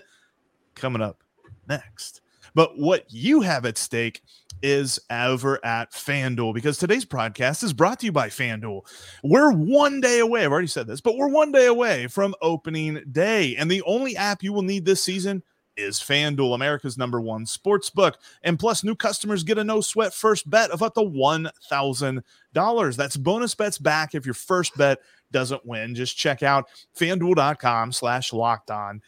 coming 0.74 1.02
up 1.02 1.22
next. 1.68 2.22
But 2.56 2.80
what 2.80 3.06
you 3.10 3.42
have 3.42 3.66
at 3.66 3.78
stake 3.78 4.24
is 4.62 5.00
over 5.12 5.64
at 5.66 5.92
FanDuel 5.92 6.54
because 6.54 6.78
today's 6.78 7.04
podcast 7.06 7.62
is 7.64 7.74
brought 7.74 8.00
to 8.00 8.06
you 8.06 8.14
by 8.14 8.30
FanDuel. 8.30 8.84
We're 9.22 9.52
one 9.52 10.00
day 10.00 10.20
away. 10.20 10.46
I've 10.46 10.52
already 10.52 10.68
said 10.68 10.88
this, 10.88 11.02
but 11.02 11.18
we're 11.18 11.28
one 11.28 11.52
day 11.52 11.66
away 11.66 12.08
from 12.08 12.34
opening 12.42 13.04
day. 13.12 13.58
And 13.58 13.70
the 13.70 13.82
only 13.82 14.16
app 14.16 14.42
you 14.42 14.54
will 14.54 14.62
need 14.62 14.86
this 14.86 15.04
season 15.04 15.44
is 15.76 16.00
FanDuel, 16.00 16.56
America's 16.56 16.98
number 16.98 17.20
one 17.20 17.46
sports 17.46 17.90
book. 17.90 18.18
And 18.44 18.58
plus, 18.58 18.84
new 18.84 18.96
customers 18.96 19.44
get 19.44 19.58
a 19.58 19.64
no 19.64 19.82
sweat 19.82 20.14
first 20.14 20.50
bet 20.50 20.72
of 20.72 20.82
up 20.82 20.94
to 20.94 21.02
$1,000. 21.02 22.96
That's 22.96 23.18
bonus 23.18 23.56
bets 23.56 23.78
back 23.78 24.16
if 24.16 24.26
your 24.26 24.36
first 24.36 24.78
bet 24.78 25.00
doesn't 25.34 25.66
win. 25.66 25.96
Just 25.96 26.16
check 26.16 26.42
out 26.42 26.70
fanduel.com 26.98 27.92
slash 27.92 28.32
locked 28.32 28.72
on 28.72 29.02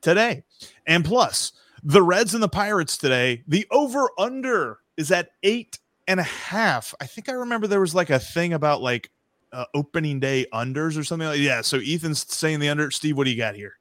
today. 0.00 0.44
And 0.86 1.04
plus, 1.04 1.52
the 1.82 2.02
Reds 2.02 2.34
and 2.34 2.42
the 2.42 2.48
Pirates 2.48 2.96
today, 2.96 3.42
the 3.48 3.66
over 3.70 4.10
under 4.18 4.78
is 4.96 5.10
at 5.10 5.30
eight 5.42 5.78
and 6.06 6.20
a 6.20 6.24
half. 6.24 6.94
I 7.00 7.06
think 7.06 7.28
I 7.28 7.32
remember 7.32 7.66
there 7.66 7.80
was 7.80 7.94
like 7.94 8.10
a 8.10 8.18
thing 8.18 8.52
about 8.52 8.82
like 8.82 9.10
uh, 9.52 9.64
opening 9.74 10.20
day 10.20 10.46
unders 10.52 10.98
or 10.98 11.04
something 11.04 11.28
like 11.28 11.40
yeah. 11.40 11.60
So 11.62 11.78
Ethan's 11.78 12.32
saying 12.32 12.60
the 12.60 12.68
under. 12.68 12.90
Steve, 12.90 13.16
what 13.16 13.24
do 13.24 13.30
you 13.30 13.36
got 13.36 13.54
here? 13.54 13.76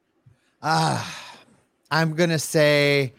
Ah, 0.62 1.02
uh, 1.02 1.46
I'm 1.92 2.16
gonna 2.16 2.40
say 2.40 3.14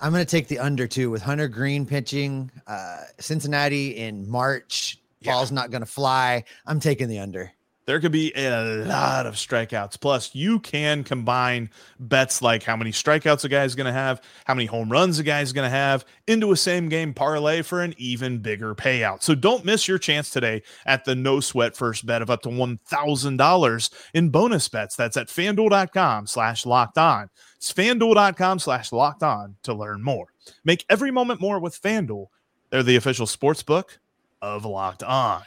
I'm 0.00 0.12
gonna 0.12 0.24
take 0.24 0.48
the 0.48 0.58
under 0.58 0.86
two 0.86 1.10
with 1.10 1.22
Hunter 1.22 1.48
Greene 1.48 1.86
pitching. 1.86 2.50
Uh, 2.66 3.02
Cincinnati 3.18 3.96
in 3.96 4.28
March. 4.28 5.00
Yeah. 5.20 5.32
Ball's 5.32 5.50
not 5.50 5.70
gonna 5.70 5.86
fly. 5.86 6.44
I'm 6.66 6.80
taking 6.80 7.08
the 7.08 7.18
under 7.18 7.52
there 7.88 8.00
could 8.00 8.12
be 8.12 8.34
a 8.36 8.84
lot 8.84 9.24
of 9.24 9.36
strikeouts. 9.36 9.98
Plus, 9.98 10.34
you 10.34 10.60
can 10.60 11.02
combine 11.02 11.70
bets 11.98 12.42
like 12.42 12.62
how 12.62 12.76
many 12.76 12.92
strikeouts 12.92 13.46
a 13.46 13.48
guy's 13.48 13.74
going 13.74 13.86
to 13.86 13.92
have, 13.94 14.20
how 14.44 14.52
many 14.52 14.66
home 14.66 14.92
runs 14.92 15.18
a 15.18 15.22
guy's 15.22 15.54
going 15.54 15.64
to 15.64 15.74
have 15.74 16.04
into 16.26 16.52
a 16.52 16.56
same 16.56 16.90
game 16.90 17.14
parlay 17.14 17.62
for 17.62 17.80
an 17.80 17.94
even 17.96 18.40
bigger 18.40 18.74
payout. 18.74 19.22
So 19.22 19.34
don't 19.34 19.64
miss 19.64 19.88
your 19.88 19.96
chance 19.96 20.28
today 20.28 20.62
at 20.84 21.06
the 21.06 21.14
no 21.14 21.40
sweat 21.40 21.74
first 21.74 22.04
bet 22.04 22.20
of 22.20 22.28
up 22.28 22.42
to 22.42 22.50
$1,000 22.50 23.90
in 24.12 24.28
bonus 24.28 24.68
bets. 24.68 24.94
That's 24.94 25.16
at 25.16 25.28
fanduel.com 25.28 26.26
slash 26.26 26.66
locked 26.66 26.98
on. 26.98 27.30
It's 27.56 27.72
fanduel.com 27.72 28.58
slash 28.58 28.92
locked 28.92 29.22
on 29.22 29.56
to 29.62 29.72
learn 29.72 30.02
more. 30.02 30.26
Make 30.62 30.84
every 30.90 31.10
moment 31.10 31.40
more 31.40 31.58
with 31.58 31.80
Fanduel. 31.80 32.26
They're 32.68 32.82
the 32.82 32.96
official 32.96 33.26
sports 33.26 33.62
book 33.62 33.98
of 34.42 34.66
Locked 34.66 35.04
On. 35.04 35.40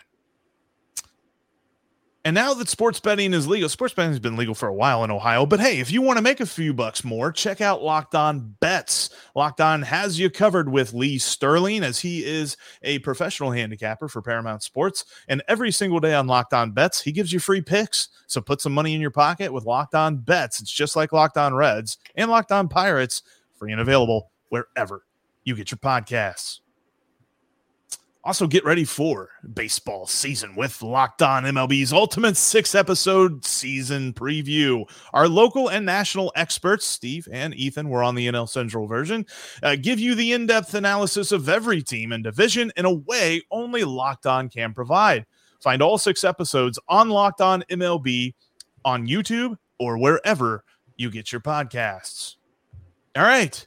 And 2.24 2.36
now 2.36 2.54
that 2.54 2.70
sports 2.70 3.00
betting 3.00 3.34
is 3.34 3.48
legal, 3.48 3.68
sports 3.68 3.96
betting 3.96 4.12
has 4.12 4.20
been 4.20 4.36
legal 4.36 4.54
for 4.54 4.70
a 4.70 4.74
while 4.74 5.04
in 5.04 5.10
Ohio. 5.10 5.48
But 5.48 5.60
hey, 5.60 5.80
if 5.80 5.92
you 5.92 6.04
want 6.04 6.18
to 6.18 6.22
make 6.22 6.40
a 6.40 6.46
few 6.46 6.72
bucks 6.72 7.04
more, 7.04 7.32
check 7.32 7.62
out 7.62 7.82
Locked 7.82 8.14
On 8.14 8.56
Bets. 8.60 9.10
Locked 9.36 9.60
On 9.60 9.82
has 9.82 10.20
you 10.20 10.30
covered 10.30 10.70
with 10.70 10.94
Lee 10.94 11.18
Sterling, 11.18 11.84
as 11.84 12.00
he 12.00 12.24
is 12.24 12.58
a 12.84 13.00
professional 13.00 13.50
handicapper 13.50 14.08
for 14.08 14.22
Paramount 14.22 14.62
Sports. 14.62 15.04
And 15.30 15.42
every 15.48 15.72
single 15.72 16.00
day 16.00 16.14
on 16.14 16.28
Locked 16.28 16.54
On 16.54 16.72
Bets, 16.72 17.02
he 17.02 17.12
gives 17.12 17.34
you 17.34 17.40
free 17.40 17.62
picks. 17.62 18.10
So 18.28 18.40
put 18.40 18.62
some 18.62 18.74
money 18.74 18.94
in 18.94 19.02
your 19.02 19.10
pocket 19.10 19.52
with 19.52 19.66
Locked 19.66 19.96
On 19.96 20.18
Bets. 20.18 20.62
It's 20.62 20.72
just 20.72 20.96
like 20.96 21.14
Locked 21.14 21.38
On 21.38 21.56
Reds 21.56 21.98
and 22.16 22.30
Locked 22.30 22.52
On 22.52 22.68
Pirates, 22.68 23.24
free 23.58 23.72
and 23.72 23.82
available 23.82 24.30
wherever 24.50 25.06
you 25.44 25.56
get 25.56 25.72
your 25.72 25.80
podcasts. 25.80 26.60
Also, 28.24 28.46
get 28.46 28.64
ready 28.64 28.84
for 28.84 29.30
baseball 29.56 30.06
season 30.06 30.56
with 30.56 30.84
Locked 30.84 31.24
On 31.24 31.44
MLB's 31.44 31.92
ultimate 31.92 32.38
six 32.38 32.76
episode 32.76 33.44
season 33.44 34.14
preview. 34.14 34.88
Our 35.12 35.28
local 35.28 35.70
and 35.70 35.88
national 35.88 36.32
experts, 36.36 36.86
Steve 36.86 37.28
and 37.32 37.56
Ethan, 37.56 37.90
were 37.90 38.04
on 38.04 38.14
the 38.14 38.28
NL 38.28 38.48
Central 38.48 38.86
version, 38.86 39.26
uh, 39.64 39.76
give 39.76 40.00
you 40.00 40.14
the 40.14 40.34
in 40.34 40.46
depth 40.46 40.76
analysis 40.76 41.32
of 41.32 41.50
every 41.50 41.82
team 41.82 42.12
and 42.12 42.24
division 42.24 42.72
in 42.78 42.86
a 42.86 42.94
way 42.94 43.42
only 43.50 43.84
Locked 43.84 44.28
On 44.28 44.50
can 44.50 44.72
provide. 44.72 45.26
Find 45.60 45.82
all 45.82 45.98
six 45.98 46.24
episodes 46.24 46.78
on 46.88 47.10
Locked 47.10 47.42
On 47.42 47.64
MLB 47.72 48.36
on 48.86 49.08
YouTube 49.08 49.58
or 49.80 49.98
wherever 49.98 50.64
you 50.96 51.10
get 51.10 51.32
your 51.32 51.42
podcasts. 51.42 52.36
All 53.16 53.24
right 53.24 53.66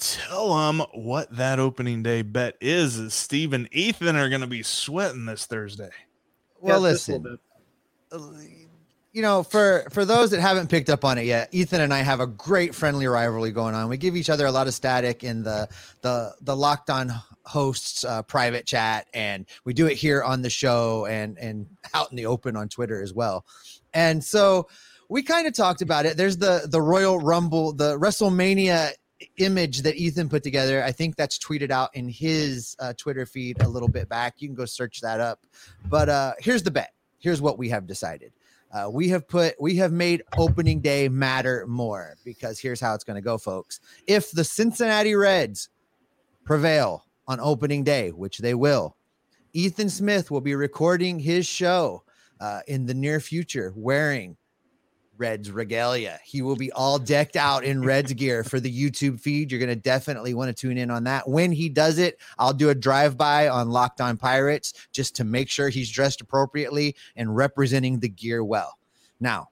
tell 0.00 0.56
them 0.56 0.82
what 0.92 1.30
that 1.36 1.58
opening 1.58 2.02
day 2.02 2.22
bet 2.22 2.56
is. 2.60 2.96
Is 2.96 3.14
Steve 3.14 3.52
and 3.52 3.68
Ethan 3.72 4.16
are 4.16 4.28
going 4.28 4.40
to 4.40 4.46
be 4.46 4.62
sweating 4.62 5.26
this 5.26 5.46
Thursday. 5.46 5.90
Well, 6.60 6.76
yeah, 6.76 6.82
listen, 6.82 7.38
you 9.12 9.22
know, 9.22 9.42
for 9.42 9.86
for 9.90 10.04
those 10.04 10.30
that 10.30 10.40
haven't 10.40 10.68
picked 10.68 10.88
up 10.88 11.04
on 11.04 11.18
it 11.18 11.24
yet, 11.24 11.48
Ethan 11.52 11.80
and 11.80 11.92
I 11.92 11.98
have 11.98 12.20
a 12.20 12.26
great 12.26 12.74
friendly 12.74 13.06
rivalry 13.06 13.50
going 13.50 13.74
on. 13.74 13.88
We 13.88 13.96
give 13.96 14.16
each 14.16 14.30
other 14.30 14.46
a 14.46 14.52
lot 14.52 14.68
of 14.68 14.74
static 14.74 15.24
in 15.24 15.42
the 15.42 15.68
the 16.02 16.34
the 16.42 16.56
locked 16.56 16.90
on 16.90 17.12
hosts 17.44 18.04
uh, 18.04 18.22
private 18.22 18.66
chat, 18.66 19.08
and 19.12 19.46
we 19.64 19.74
do 19.74 19.86
it 19.86 19.94
here 19.94 20.22
on 20.22 20.42
the 20.42 20.50
show 20.50 21.06
and 21.06 21.38
and 21.38 21.66
out 21.92 22.10
in 22.10 22.16
the 22.16 22.26
open 22.26 22.56
on 22.56 22.68
Twitter 22.68 23.02
as 23.02 23.12
well. 23.12 23.44
And 23.94 24.22
so 24.22 24.68
we 25.08 25.24
kind 25.24 25.48
of 25.48 25.54
talked 25.54 25.82
about 25.82 26.06
it. 26.06 26.16
There's 26.16 26.36
the 26.36 26.68
the 26.70 26.80
Royal 26.80 27.18
Rumble, 27.18 27.72
the 27.72 27.98
WrestleMania 27.98 28.92
image 29.36 29.82
that 29.82 29.96
Ethan 29.96 30.28
put 30.28 30.42
together. 30.42 30.82
I 30.82 30.92
think 30.92 31.16
that's 31.16 31.38
tweeted 31.38 31.70
out 31.70 31.94
in 31.94 32.08
his 32.08 32.76
uh, 32.78 32.92
Twitter 32.96 33.26
feed 33.26 33.62
a 33.62 33.68
little 33.68 33.88
bit 33.88 34.08
back. 34.08 34.36
You 34.38 34.48
can 34.48 34.54
go 34.54 34.64
search 34.64 35.00
that 35.00 35.20
up. 35.20 35.40
But 35.88 36.08
uh, 36.08 36.32
here's 36.38 36.62
the 36.62 36.70
bet. 36.70 36.92
Here's 37.18 37.40
what 37.40 37.58
we 37.58 37.68
have 37.68 37.86
decided. 37.86 38.32
Uh, 38.72 38.88
we 38.90 39.08
have 39.08 39.26
put 39.26 39.60
we 39.60 39.76
have 39.76 39.92
made 39.92 40.22
opening 40.38 40.80
day 40.80 41.08
matter 41.08 41.66
more 41.66 42.14
because 42.24 42.58
here's 42.58 42.80
how 42.80 42.94
it's 42.94 43.04
going 43.04 43.16
to 43.16 43.20
go, 43.20 43.36
folks. 43.36 43.80
If 44.06 44.30
the 44.30 44.44
Cincinnati 44.44 45.14
Reds 45.14 45.68
prevail 46.44 47.04
on 47.26 47.40
opening 47.40 47.82
day, 47.82 48.10
which 48.10 48.38
they 48.38 48.54
will, 48.54 48.96
Ethan 49.52 49.90
Smith 49.90 50.30
will 50.30 50.40
be 50.40 50.54
recording 50.54 51.18
his 51.18 51.46
show 51.46 52.04
uh, 52.40 52.60
in 52.68 52.86
the 52.86 52.94
near 52.94 53.18
future 53.18 53.72
wearing 53.74 54.36
Reds 55.20 55.50
regalia. 55.50 56.18
He 56.24 56.42
will 56.42 56.56
be 56.56 56.72
all 56.72 56.98
decked 56.98 57.36
out 57.36 57.62
in 57.62 57.84
Reds 57.84 58.12
gear 58.14 58.42
for 58.42 58.58
the 58.58 58.72
YouTube 58.72 59.20
feed. 59.20 59.52
You're 59.52 59.60
going 59.60 59.68
to 59.68 59.76
definitely 59.76 60.34
want 60.34 60.48
to 60.48 60.60
tune 60.60 60.78
in 60.78 60.90
on 60.90 61.04
that. 61.04 61.28
When 61.28 61.52
he 61.52 61.68
does 61.68 61.98
it, 61.98 62.18
I'll 62.38 62.54
do 62.54 62.70
a 62.70 62.74
drive 62.74 63.16
by 63.16 63.48
on 63.48 63.70
Locked 63.70 64.00
On 64.00 64.16
Pirates 64.16 64.72
just 64.90 65.14
to 65.16 65.24
make 65.24 65.50
sure 65.50 65.68
he's 65.68 65.90
dressed 65.90 66.20
appropriately 66.20 66.96
and 67.14 67.36
representing 67.36 68.00
the 68.00 68.08
gear 68.08 68.42
well. 68.42 68.78
Now, 69.20 69.50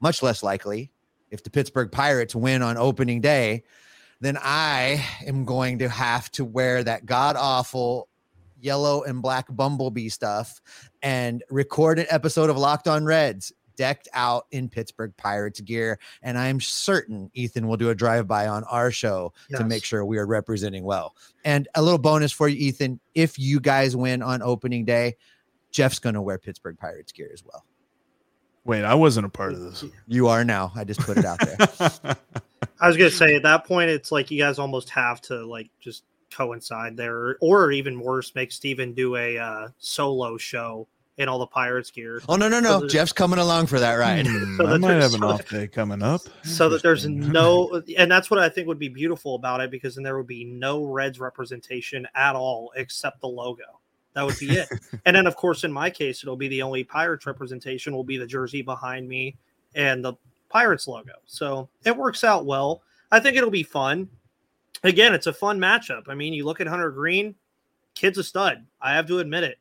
much 0.00 0.22
less 0.22 0.42
likely 0.42 0.92
if 1.30 1.42
the 1.42 1.50
Pittsburgh 1.50 1.90
Pirates 1.90 2.34
win 2.34 2.62
on 2.62 2.76
opening 2.76 3.20
day, 3.20 3.64
then 4.20 4.38
I 4.40 5.04
am 5.26 5.44
going 5.44 5.78
to 5.80 5.88
have 5.88 6.30
to 6.32 6.44
wear 6.44 6.84
that 6.84 7.06
god 7.06 7.36
awful 7.36 8.08
yellow 8.58 9.02
and 9.02 9.20
black 9.20 9.46
bumblebee 9.50 10.08
stuff 10.08 10.60
and 11.02 11.42
record 11.50 11.98
an 11.98 12.06
episode 12.08 12.50
of 12.50 12.56
Locked 12.56 12.88
On 12.88 13.04
Reds 13.04 13.52
decked 13.76 14.08
out 14.12 14.46
in 14.50 14.68
Pittsburgh 14.68 15.12
Pirates 15.16 15.60
gear. 15.60 15.98
And 16.22 16.38
I'm 16.38 16.60
certain 16.60 17.30
Ethan 17.34 17.66
will 17.66 17.76
do 17.76 17.90
a 17.90 17.94
drive 17.94 18.26
by 18.26 18.48
on 18.48 18.64
our 18.64 18.90
show 18.90 19.32
yes. 19.48 19.60
to 19.60 19.66
make 19.66 19.84
sure 19.84 20.04
we 20.04 20.18
are 20.18 20.26
representing 20.26 20.84
well. 20.84 21.14
And 21.44 21.68
a 21.74 21.82
little 21.82 21.98
bonus 21.98 22.32
for 22.32 22.48
you, 22.48 22.56
Ethan 22.56 23.00
if 23.14 23.38
you 23.38 23.60
guys 23.60 23.96
win 23.96 24.22
on 24.22 24.42
opening 24.42 24.84
day, 24.84 25.16
Jeff's 25.70 25.98
going 25.98 26.14
to 26.14 26.22
wear 26.22 26.38
Pittsburgh 26.38 26.78
Pirates 26.78 27.12
gear 27.12 27.30
as 27.32 27.44
well. 27.44 27.64
Wait, 28.64 28.84
I 28.84 28.94
wasn't 28.94 29.26
a 29.26 29.28
part 29.28 29.52
of 29.52 29.60
this. 29.60 29.84
You 30.08 30.26
are 30.26 30.44
now. 30.44 30.72
I 30.74 30.82
just 30.82 31.00
put 31.00 31.18
it 31.18 31.24
out 31.24 31.38
there. 31.38 32.16
I 32.80 32.88
was 32.88 32.96
gonna 32.96 33.10
say 33.10 33.36
at 33.36 33.44
that 33.44 33.64
point, 33.64 33.90
it's 33.90 34.10
like 34.10 34.30
you 34.30 34.38
guys 34.38 34.58
almost 34.58 34.90
have 34.90 35.20
to 35.22 35.46
like 35.46 35.70
just 35.78 36.02
coincide 36.32 36.96
there, 36.96 37.36
or 37.40 37.70
even 37.70 38.00
worse, 38.00 38.34
make 38.34 38.50
Steven 38.50 38.92
do 38.92 39.14
a 39.14 39.38
uh, 39.38 39.68
solo 39.78 40.36
show 40.36 40.88
in 41.18 41.28
all 41.28 41.38
the 41.38 41.46
Pirates 41.46 41.90
gear. 41.90 42.20
Oh 42.28 42.36
no, 42.36 42.48
no, 42.48 42.60
no! 42.60 42.80
So 42.80 42.88
Jeff's 42.88 43.12
coming 43.12 43.38
along 43.38 43.66
for 43.66 43.80
that 43.80 43.94
ride. 43.94 44.26
Hmm, 44.26 44.56
so 44.58 44.66
I 44.66 44.78
might 44.78 45.00
have 45.00 45.14
an 45.14 45.24
off 45.24 45.48
day 45.48 45.66
coming 45.66 46.02
up. 46.02 46.22
So 46.44 46.68
that 46.68 46.82
there's 46.82 47.06
no, 47.06 47.82
and 47.96 48.10
that's 48.10 48.30
what 48.30 48.38
I 48.38 48.48
think 48.48 48.68
would 48.68 48.78
be 48.78 48.88
beautiful 48.88 49.34
about 49.34 49.60
it, 49.60 49.70
because 49.70 49.94
then 49.94 50.04
there 50.04 50.16
would 50.16 50.26
be 50.26 50.44
no 50.44 50.84
Reds 50.84 51.18
representation 51.18 52.06
at 52.14 52.36
all 52.36 52.72
except 52.76 53.20
the 53.20 53.28
logo. 53.28 53.80
That 54.14 54.24
would 54.24 54.38
be 54.38 54.50
it. 54.50 54.68
and 55.04 55.14
then, 55.14 55.26
of 55.26 55.36
course, 55.36 55.64
in 55.64 55.72
my 55.72 55.90
case, 55.90 56.22
it'll 56.22 56.36
be 56.36 56.48
the 56.48 56.62
only 56.62 56.84
Pirates 56.84 57.26
representation 57.26 57.94
will 57.94 58.04
be 58.04 58.16
the 58.16 58.26
jersey 58.26 58.62
behind 58.62 59.06
me 59.06 59.36
and 59.74 60.02
the 60.02 60.14
Pirates 60.48 60.88
logo. 60.88 61.12
So 61.26 61.68
it 61.84 61.96
works 61.96 62.24
out 62.24 62.46
well. 62.46 62.82
I 63.12 63.20
think 63.20 63.36
it'll 63.36 63.50
be 63.50 63.62
fun. 63.62 64.08
Again, 64.82 65.12
it's 65.12 65.26
a 65.26 65.32
fun 65.34 65.58
matchup. 65.58 66.08
I 66.08 66.14
mean, 66.14 66.32
you 66.32 66.44
look 66.44 66.62
at 66.62 66.66
Hunter 66.66 66.90
Greene, 66.90 67.34
kid's 67.94 68.16
a 68.16 68.24
stud. 68.24 68.64
I 68.80 68.94
have 68.94 69.06
to 69.08 69.18
admit 69.18 69.44
it. 69.44 69.58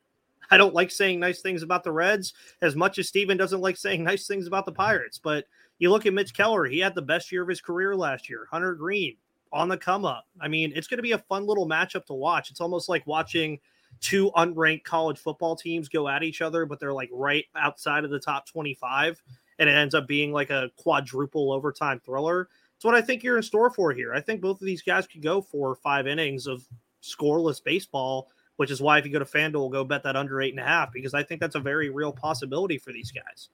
I 0.49 0.57
don't 0.57 0.73
like 0.73 0.91
saying 0.91 1.19
nice 1.19 1.41
things 1.41 1.63
about 1.63 1.83
the 1.83 1.91
Reds 1.91 2.33
as 2.61 2.75
much 2.75 2.99
as 2.99 3.07
Steven 3.07 3.37
doesn't 3.37 3.61
like 3.61 3.77
saying 3.77 4.03
nice 4.03 4.27
things 4.27 4.47
about 4.47 4.65
the 4.65 4.71
Pirates. 4.71 5.19
But 5.19 5.45
you 5.79 5.89
look 5.89 6.05
at 6.05 6.13
Mitch 6.13 6.33
Keller, 6.33 6.65
he 6.65 6.79
had 6.79 6.95
the 6.95 7.01
best 7.01 7.31
year 7.31 7.43
of 7.43 7.49
his 7.49 7.61
career 7.61 7.95
last 7.95 8.29
year. 8.29 8.47
Hunter 8.51 8.73
Greene 8.75 9.17
on 9.51 9.69
the 9.69 9.77
come 9.77 10.05
up. 10.05 10.25
I 10.39 10.47
mean, 10.47 10.73
it's 10.75 10.87
going 10.87 10.97
to 10.97 11.03
be 11.03 11.13
a 11.13 11.17
fun 11.17 11.45
little 11.45 11.67
matchup 11.67 12.05
to 12.05 12.13
watch. 12.13 12.51
It's 12.51 12.61
almost 12.61 12.89
like 12.89 13.05
watching 13.07 13.59
two 14.01 14.31
unranked 14.31 14.83
college 14.83 15.17
football 15.17 15.55
teams 15.55 15.89
go 15.89 16.07
at 16.07 16.23
each 16.23 16.41
other, 16.41 16.65
but 16.65 16.79
they're 16.79 16.93
like 16.93 17.09
right 17.11 17.45
outside 17.55 18.03
of 18.03 18.11
the 18.11 18.19
top 18.19 18.45
25. 18.47 19.21
And 19.59 19.69
it 19.69 19.73
ends 19.73 19.95
up 19.95 20.07
being 20.07 20.33
like 20.33 20.49
a 20.49 20.69
quadruple 20.77 21.51
overtime 21.51 22.01
thriller. 22.03 22.49
It's 22.75 22.83
what 22.83 22.95
I 22.95 23.01
think 23.01 23.23
you're 23.23 23.37
in 23.37 23.43
store 23.43 23.69
for 23.69 23.93
here. 23.93 24.13
I 24.13 24.19
think 24.19 24.41
both 24.41 24.59
of 24.59 24.65
these 24.65 24.81
guys 24.81 25.07
could 25.07 25.21
go 25.21 25.41
for 25.41 25.75
five 25.75 26.07
innings 26.07 26.45
of 26.45 26.67
scoreless 27.01 27.63
baseball 27.63 28.29
which 28.57 28.71
is 28.71 28.81
why 28.81 28.97
if 28.97 29.05
you 29.05 29.11
go 29.11 29.19
to 29.19 29.25
FanDuel, 29.25 29.71
go 29.71 29.83
bet 29.83 30.03
that 30.03 30.15
under 30.15 30.41
eight 30.41 30.53
and 30.53 30.59
a 30.59 30.63
half 30.63 30.93
because 30.93 31.13
I 31.13 31.23
think 31.23 31.41
that's 31.41 31.55
a 31.55 31.59
very 31.59 31.89
real 31.89 32.11
possibility 32.11 32.77
for 32.77 32.91
these 32.91 33.11
guys. 33.11 33.49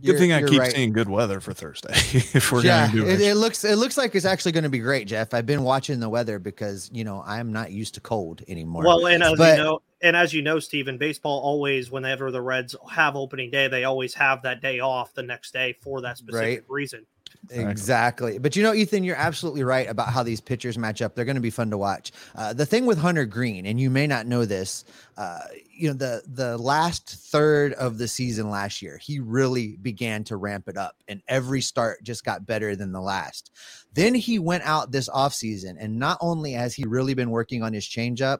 Good 0.00 0.08
you're, 0.08 0.18
thing 0.18 0.32
I 0.32 0.42
keep 0.42 0.58
right. 0.58 0.72
seeing 0.72 0.92
good 0.92 1.08
weather 1.08 1.38
for 1.38 1.52
Thursday. 1.52 1.92
if 1.94 2.50
we're 2.50 2.62
yeah, 2.62 2.88
gonna 2.88 3.00
do 3.00 3.08
it, 3.08 3.20
it, 3.20 3.36
looks 3.36 3.62
it 3.64 3.76
looks 3.76 3.96
like 3.96 4.16
it's 4.16 4.24
actually 4.24 4.50
going 4.50 4.64
to 4.64 4.70
be 4.70 4.80
great, 4.80 5.06
Jeff. 5.06 5.32
I've 5.32 5.46
been 5.46 5.62
watching 5.62 6.00
the 6.00 6.08
weather 6.08 6.40
because 6.40 6.90
you 6.92 7.04
know 7.04 7.22
I'm 7.24 7.52
not 7.52 7.70
used 7.70 7.94
to 7.94 8.00
cold 8.00 8.42
anymore. 8.48 8.82
Well, 8.84 9.06
and 9.06 9.22
as 9.22 9.38
but, 9.38 9.56
you 9.56 9.62
know, 9.62 9.82
and 10.02 10.16
as 10.16 10.34
you 10.34 10.42
know, 10.42 10.58
Steven, 10.58 10.98
baseball 10.98 11.38
always, 11.40 11.92
whenever 11.92 12.32
the 12.32 12.42
Reds 12.42 12.74
have 12.90 13.14
opening 13.14 13.52
day, 13.52 13.68
they 13.68 13.84
always 13.84 14.14
have 14.14 14.42
that 14.42 14.60
day 14.60 14.80
off 14.80 15.14
the 15.14 15.22
next 15.22 15.52
day 15.52 15.76
for 15.80 16.00
that 16.00 16.18
specific 16.18 16.60
right. 16.60 16.64
reason. 16.68 17.06
Exactly. 17.50 18.38
But 18.38 18.56
you 18.56 18.62
know, 18.62 18.74
Ethan, 18.74 19.04
you're 19.04 19.16
absolutely 19.16 19.64
right 19.64 19.88
about 19.88 20.08
how 20.08 20.22
these 20.22 20.40
pitchers 20.40 20.78
match 20.78 21.02
up. 21.02 21.14
They're 21.14 21.24
going 21.24 21.36
to 21.36 21.40
be 21.40 21.50
fun 21.50 21.70
to 21.70 21.78
watch. 21.78 22.12
Uh, 22.34 22.52
the 22.52 22.66
thing 22.66 22.86
with 22.86 22.98
Hunter 22.98 23.24
Greene, 23.24 23.66
and 23.66 23.80
you 23.80 23.90
may 23.90 24.06
not 24.06 24.26
know 24.26 24.44
this, 24.44 24.84
uh, 25.16 25.40
you 25.72 25.88
know, 25.88 25.94
the 25.94 26.22
the 26.26 26.58
last 26.58 27.08
third 27.08 27.72
of 27.74 27.98
the 27.98 28.08
season 28.08 28.50
last 28.50 28.82
year, 28.82 28.98
he 28.98 29.20
really 29.20 29.76
began 29.76 30.24
to 30.24 30.36
ramp 30.36 30.68
it 30.68 30.76
up, 30.76 30.96
and 31.08 31.22
every 31.28 31.60
start 31.60 32.02
just 32.02 32.24
got 32.24 32.46
better 32.46 32.76
than 32.76 32.92
the 32.92 33.00
last. 33.00 33.50
Then 33.92 34.14
he 34.14 34.38
went 34.38 34.64
out 34.64 34.92
this 34.92 35.08
offseason, 35.08 35.76
and 35.78 35.98
not 35.98 36.18
only 36.20 36.52
has 36.52 36.74
he 36.74 36.84
really 36.84 37.14
been 37.14 37.30
working 37.30 37.62
on 37.62 37.72
his 37.72 37.84
changeup, 37.84 38.38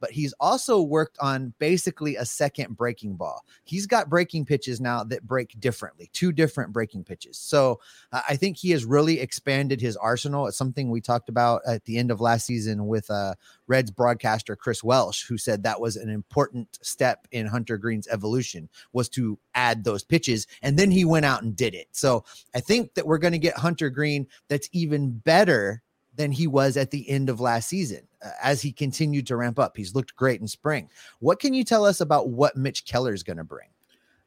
but 0.00 0.10
he's 0.10 0.34
also 0.40 0.80
worked 0.80 1.16
on 1.20 1.54
basically 1.58 2.16
a 2.16 2.24
second 2.24 2.76
breaking 2.76 3.14
ball. 3.14 3.44
He's 3.64 3.86
got 3.86 4.10
breaking 4.10 4.44
pitches 4.44 4.80
now 4.80 5.04
that 5.04 5.26
break 5.26 5.58
differently, 5.60 6.10
two 6.12 6.32
different 6.32 6.72
breaking 6.72 7.04
pitches. 7.04 7.38
So 7.38 7.80
uh, 8.12 8.22
I 8.28 8.36
think 8.36 8.56
he 8.56 8.70
has 8.70 8.84
really 8.84 9.20
expanded 9.20 9.80
his 9.80 9.96
arsenal. 9.96 10.46
It's 10.46 10.58
something 10.58 10.90
we 10.90 11.00
talked 11.00 11.28
about 11.28 11.62
at 11.66 11.84
the 11.84 11.98
end 11.98 12.10
of 12.10 12.20
last 12.20 12.46
season 12.46 12.86
with 12.86 13.10
uh, 13.10 13.34
Reds 13.66 13.90
broadcaster 13.90 14.56
Chris 14.56 14.84
Welsh, 14.84 15.24
who 15.24 15.38
said 15.38 15.62
that 15.62 15.80
was 15.80 15.96
an 15.96 16.08
important 16.08 16.78
step 16.82 17.26
in 17.30 17.46
Hunter 17.46 17.76
Greene's 17.78 18.08
evolution 18.08 18.68
was 18.92 19.08
to 19.10 19.38
add 19.54 19.84
those 19.84 20.04
pitches, 20.04 20.46
and 20.62 20.78
then 20.78 20.90
he 20.90 21.04
went 21.04 21.24
out 21.24 21.42
and 21.42 21.56
did 21.56 21.74
it. 21.74 21.88
So 21.92 22.24
I 22.54 22.60
think 22.60 22.94
that 22.94 23.06
we're 23.06 23.18
going 23.18 23.32
to 23.32 23.38
get 23.38 23.56
Hunter 23.56 23.90
Greene 23.90 24.26
that's 24.48 24.68
even 24.72 25.10
better 25.10 25.82
than 26.16 26.32
he 26.32 26.46
was 26.46 26.76
at 26.76 26.90
the 26.90 27.08
end 27.08 27.28
of 27.28 27.40
last 27.40 27.68
season 27.68 28.06
uh, 28.24 28.30
as 28.42 28.62
he 28.62 28.72
continued 28.72 29.26
to 29.28 29.36
ramp 29.36 29.58
up. 29.58 29.76
He's 29.76 29.94
looked 29.94 30.16
great 30.16 30.40
in 30.40 30.48
spring. 30.48 30.88
What 31.20 31.38
can 31.38 31.54
you 31.54 31.64
tell 31.64 31.84
us 31.84 32.00
about 32.00 32.30
what 32.30 32.56
Mitch 32.56 32.84
Keller 32.84 33.12
is 33.12 33.22
going 33.22 33.36
to 33.36 33.44
bring? 33.44 33.68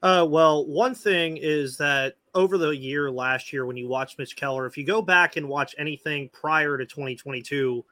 Uh, 0.01 0.25
well, 0.29 0.65
one 0.65 0.95
thing 0.95 1.37
is 1.37 1.75
that 1.77 2.15
over 2.33 2.57
the 2.57 2.69
year 2.69 3.11
last 3.11 3.51
year, 3.51 3.65
when 3.65 3.75
you 3.75 3.87
watch 3.87 4.17
Mitch 4.17 4.35
Keller, 4.35 4.65
if 4.65 4.77
you 4.77 4.85
go 4.85 5.01
back 5.01 5.35
and 5.35 5.49
watch 5.49 5.75
anything 5.77 6.29
prior 6.29 6.77
to 6.77 6.85
2022, 6.85 7.83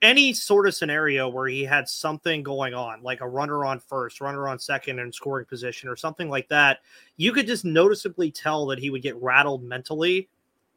any 0.00 0.32
sort 0.32 0.66
of 0.66 0.74
scenario 0.74 1.28
where 1.28 1.46
he 1.46 1.62
had 1.62 1.88
something 1.88 2.42
going 2.42 2.74
on, 2.74 3.02
like 3.04 3.20
a 3.20 3.28
runner 3.28 3.64
on 3.64 3.78
first, 3.78 4.20
runner 4.20 4.48
on 4.48 4.58
second, 4.58 4.98
and 4.98 5.14
scoring 5.14 5.46
position, 5.46 5.88
or 5.88 5.94
something 5.94 6.28
like 6.28 6.48
that, 6.48 6.80
you 7.16 7.32
could 7.32 7.46
just 7.46 7.64
noticeably 7.64 8.32
tell 8.32 8.66
that 8.66 8.80
he 8.80 8.90
would 8.90 9.02
get 9.02 9.14
rattled 9.22 9.62
mentally 9.62 10.28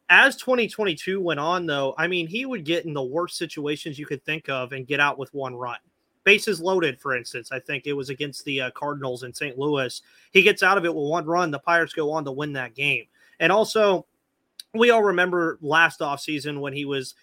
as 0.10 0.36
2022 0.36 1.20
went 1.20 1.40
on, 1.40 1.66
though, 1.66 1.96
I 1.98 2.08
mean, 2.08 2.28
he 2.28 2.46
would 2.46 2.64
get 2.64 2.86
in 2.86 2.94
the 2.94 3.04
worst 3.04 3.38
situations 3.38 3.98
you 3.98 4.06
could 4.06 4.24
think 4.24 4.50
of 4.50 4.72
and 4.72 4.88
get 4.88 5.00
out 5.00 5.18
with 5.18 5.34
one 5.34 5.56
run. 5.56 5.78
Bases 6.24 6.60
loaded, 6.60 7.00
for 7.00 7.16
instance. 7.16 7.52
I 7.52 7.60
think 7.60 7.86
it 7.86 7.94
was 7.94 8.10
against 8.10 8.46
the 8.46 8.62
uh, 8.62 8.72
Cardinals 8.72 9.24
in 9.24 9.34
St. 9.34 9.58
Louis. 9.58 10.02
He 10.32 10.42
gets 10.42 10.64
out 10.64 10.78
of 10.78 10.86
it 10.86 10.94
with 10.94 11.10
one 11.10 11.26
run. 11.26 11.52
The 11.52 11.60
Pirates 11.60 11.94
go 11.94 12.12
on 12.12 12.26
to 12.26 12.32
win 12.32 12.54
that 12.54 12.76
game. 12.76 13.06
And 13.40 13.52
also, 13.52 14.06
we 14.74 14.90
all 14.92 15.04
remember 15.04 15.58
last 15.62 16.00
offseason 16.00 16.60
when 16.60 16.74
he 16.74 16.86
was 16.86 17.16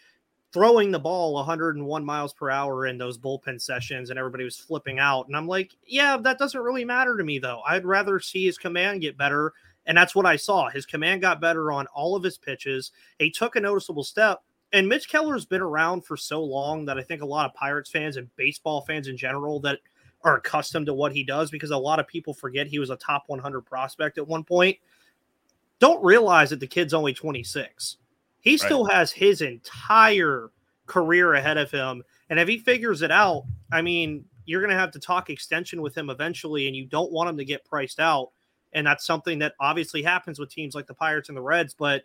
throwing 0.52 0.90
the 0.90 0.98
ball 0.98 1.34
101 1.34 2.04
miles 2.04 2.32
per 2.34 2.50
hour 2.50 2.86
in 2.86 2.98
those 2.98 3.16
bullpen 3.16 3.60
sessions 3.60 4.10
and 4.10 4.18
everybody 4.18 4.44
was 4.44 4.58
flipping 4.58 4.98
out. 4.98 5.26
And 5.26 5.36
I'm 5.36 5.48
like, 5.48 5.72
yeah, 5.86 6.16
that 6.18 6.38
doesn't 6.38 6.60
really 6.60 6.84
matter 6.84 7.16
to 7.16 7.24
me, 7.24 7.38
though. 7.38 7.62
I'd 7.66 7.86
rather 7.86 8.20
see 8.20 8.44
his 8.44 8.58
command 8.58 9.00
get 9.00 9.16
better 9.16 9.52
and 9.86 9.96
that's 9.96 10.14
what 10.14 10.26
I 10.26 10.36
saw. 10.36 10.68
His 10.68 10.86
command 10.86 11.20
got 11.20 11.40
better 11.40 11.72
on 11.72 11.86
all 11.88 12.14
of 12.14 12.22
his 12.22 12.38
pitches. 12.38 12.92
He 13.18 13.30
took 13.30 13.56
a 13.56 13.60
noticeable 13.60 14.04
step. 14.04 14.42
And 14.72 14.88
Mitch 14.88 15.08
Keller's 15.08 15.44
been 15.44 15.60
around 15.60 16.04
for 16.06 16.16
so 16.16 16.42
long 16.42 16.86
that 16.86 16.98
I 16.98 17.02
think 17.02 17.20
a 17.20 17.26
lot 17.26 17.46
of 17.46 17.54
Pirates 17.54 17.90
fans 17.90 18.16
and 18.16 18.34
baseball 18.36 18.82
fans 18.82 19.08
in 19.08 19.16
general 19.16 19.60
that 19.60 19.80
are 20.24 20.36
accustomed 20.36 20.86
to 20.86 20.94
what 20.94 21.12
he 21.12 21.24
does 21.24 21.50
because 21.50 21.70
a 21.70 21.76
lot 21.76 21.98
of 21.98 22.06
people 22.06 22.32
forget 22.32 22.66
he 22.66 22.78
was 22.78 22.90
a 22.90 22.96
top 22.96 23.24
100 23.26 23.62
prospect 23.62 24.18
at 24.18 24.26
one 24.26 24.44
point. 24.44 24.78
Don't 25.78 26.02
realize 26.02 26.50
that 26.50 26.60
the 26.60 26.66
kid's 26.66 26.94
only 26.94 27.12
26. 27.12 27.98
He 28.40 28.56
still 28.56 28.84
right. 28.84 28.94
has 28.94 29.12
his 29.12 29.42
entire 29.42 30.50
career 30.86 31.34
ahead 31.34 31.58
of 31.58 31.70
him. 31.70 32.02
And 32.30 32.38
if 32.38 32.48
he 32.48 32.58
figures 32.58 33.02
it 33.02 33.10
out, 33.10 33.44
I 33.70 33.82
mean, 33.82 34.24
you're 34.46 34.60
going 34.60 34.70
to 34.70 34.78
have 34.78 34.92
to 34.92 34.98
talk 34.98 35.28
extension 35.28 35.82
with 35.82 35.96
him 35.96 36.08
eventually, 36.08 36.66
and 36.66 36.74
you 36.74 36.86
don't 36.86 37.12
want 37.12 37.28
him 37.28 37.36
to 37.36 37.44
get 37.44 37.64
priced 37.64 38.00
out 38.00 38.30
and 38.72 38.86
that's 38.86 39.06
something 39.06 39.38
that 39.40 39.54
obviously 39.60 40.02
happens 40.02 40.38
with 40.38 40.50
teams 40.50 40.74
like 40.74 40.86
the 40.86 40.94
Pirates 40.94 41.28
and 41.28 41.36
the 41.36 41.42
Reds. 41.42 41.74
But 41.74 42.04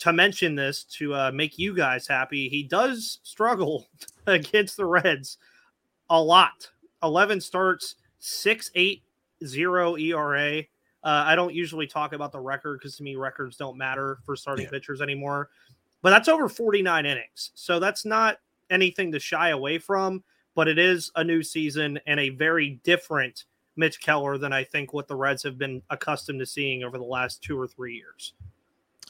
to 0.00 0.12
mention 0.12 0.54
this 0.54 0.84
to 0.84 1.14
uh, 1.14 1.30
make 1.32 1.58
you 1.58 1.74
guys 1.74 2.06
happy, 2.06 2.48
he 2.48 2.62
does 2.62 3.18
struggle 3.22 3.86
against 4.26 4.76
the 4.76 4.86
Reds 4.86 5.38
a 6.10 6.20
lot. 6.20 6.70
11 7.02 7.40
starts, 7.40 7.96
6 8.18 8.70
8 8.74 9.02
0 9.44 9.96
ERA. 9.96 10.58
Uh, 10.58 10.62
I 11.26 11.36
don't 11.36 11.54
usually 11.54 11.86
talk 11.86 12.12
about 12.12 12.32
the 12.32 12.40
record 12.40 12.80
because 12.80 12.96
to 12.96 13.02
me, 13.02 13.16
records 13.16 13.56
don't 13.56 13.78
matter 13.78 14.18
for 14.24 14.34
starting 14.34 14.64
yeah. 14.64 14.70
pitchers 14.70 15.00
anymore. 15.00 15.48
But 16.02 16.10
that's 16.10 16.28
over 16.28 16.48
49 16.48 17.06
innings. 17.06 17.50
So 17.54 17.78
that's 17.78 18.04
not 18.04 18.38
anything 18.70 19.12
to 19.12 19.20
shy 19.20 19.50
away 19.50 19.78
from, 19.78 20.22
but 20.54 20.68
it 20.68 20.78
is 20.78 21.10
a 21.16 21.24
new 21.24 21.42
season 21.42 21.98
and 22.06 22.20
a 22.20 22.30
very 22.30 22.80
different 22.84 23.44
Mitch 23.78 24.00
Keller 24.00 24.36
than 24.36 24.52
I 24.52 24.64
think 24.64 24.92
what 24.92 25.08
the 25.08 25.16
Reds 25.16 25.42
have 25.44 25.56
been 25.56 25.82
accustomed 25.88 26.40
to 26.40 26.46
seeing 26.46 26.82
over 26.82 26.98
the 26.98 27.04
last 27.04 27.42
two 27.42 27.58
or 27.58 27.66
three 27.66 27.94
years. 27.94 28.34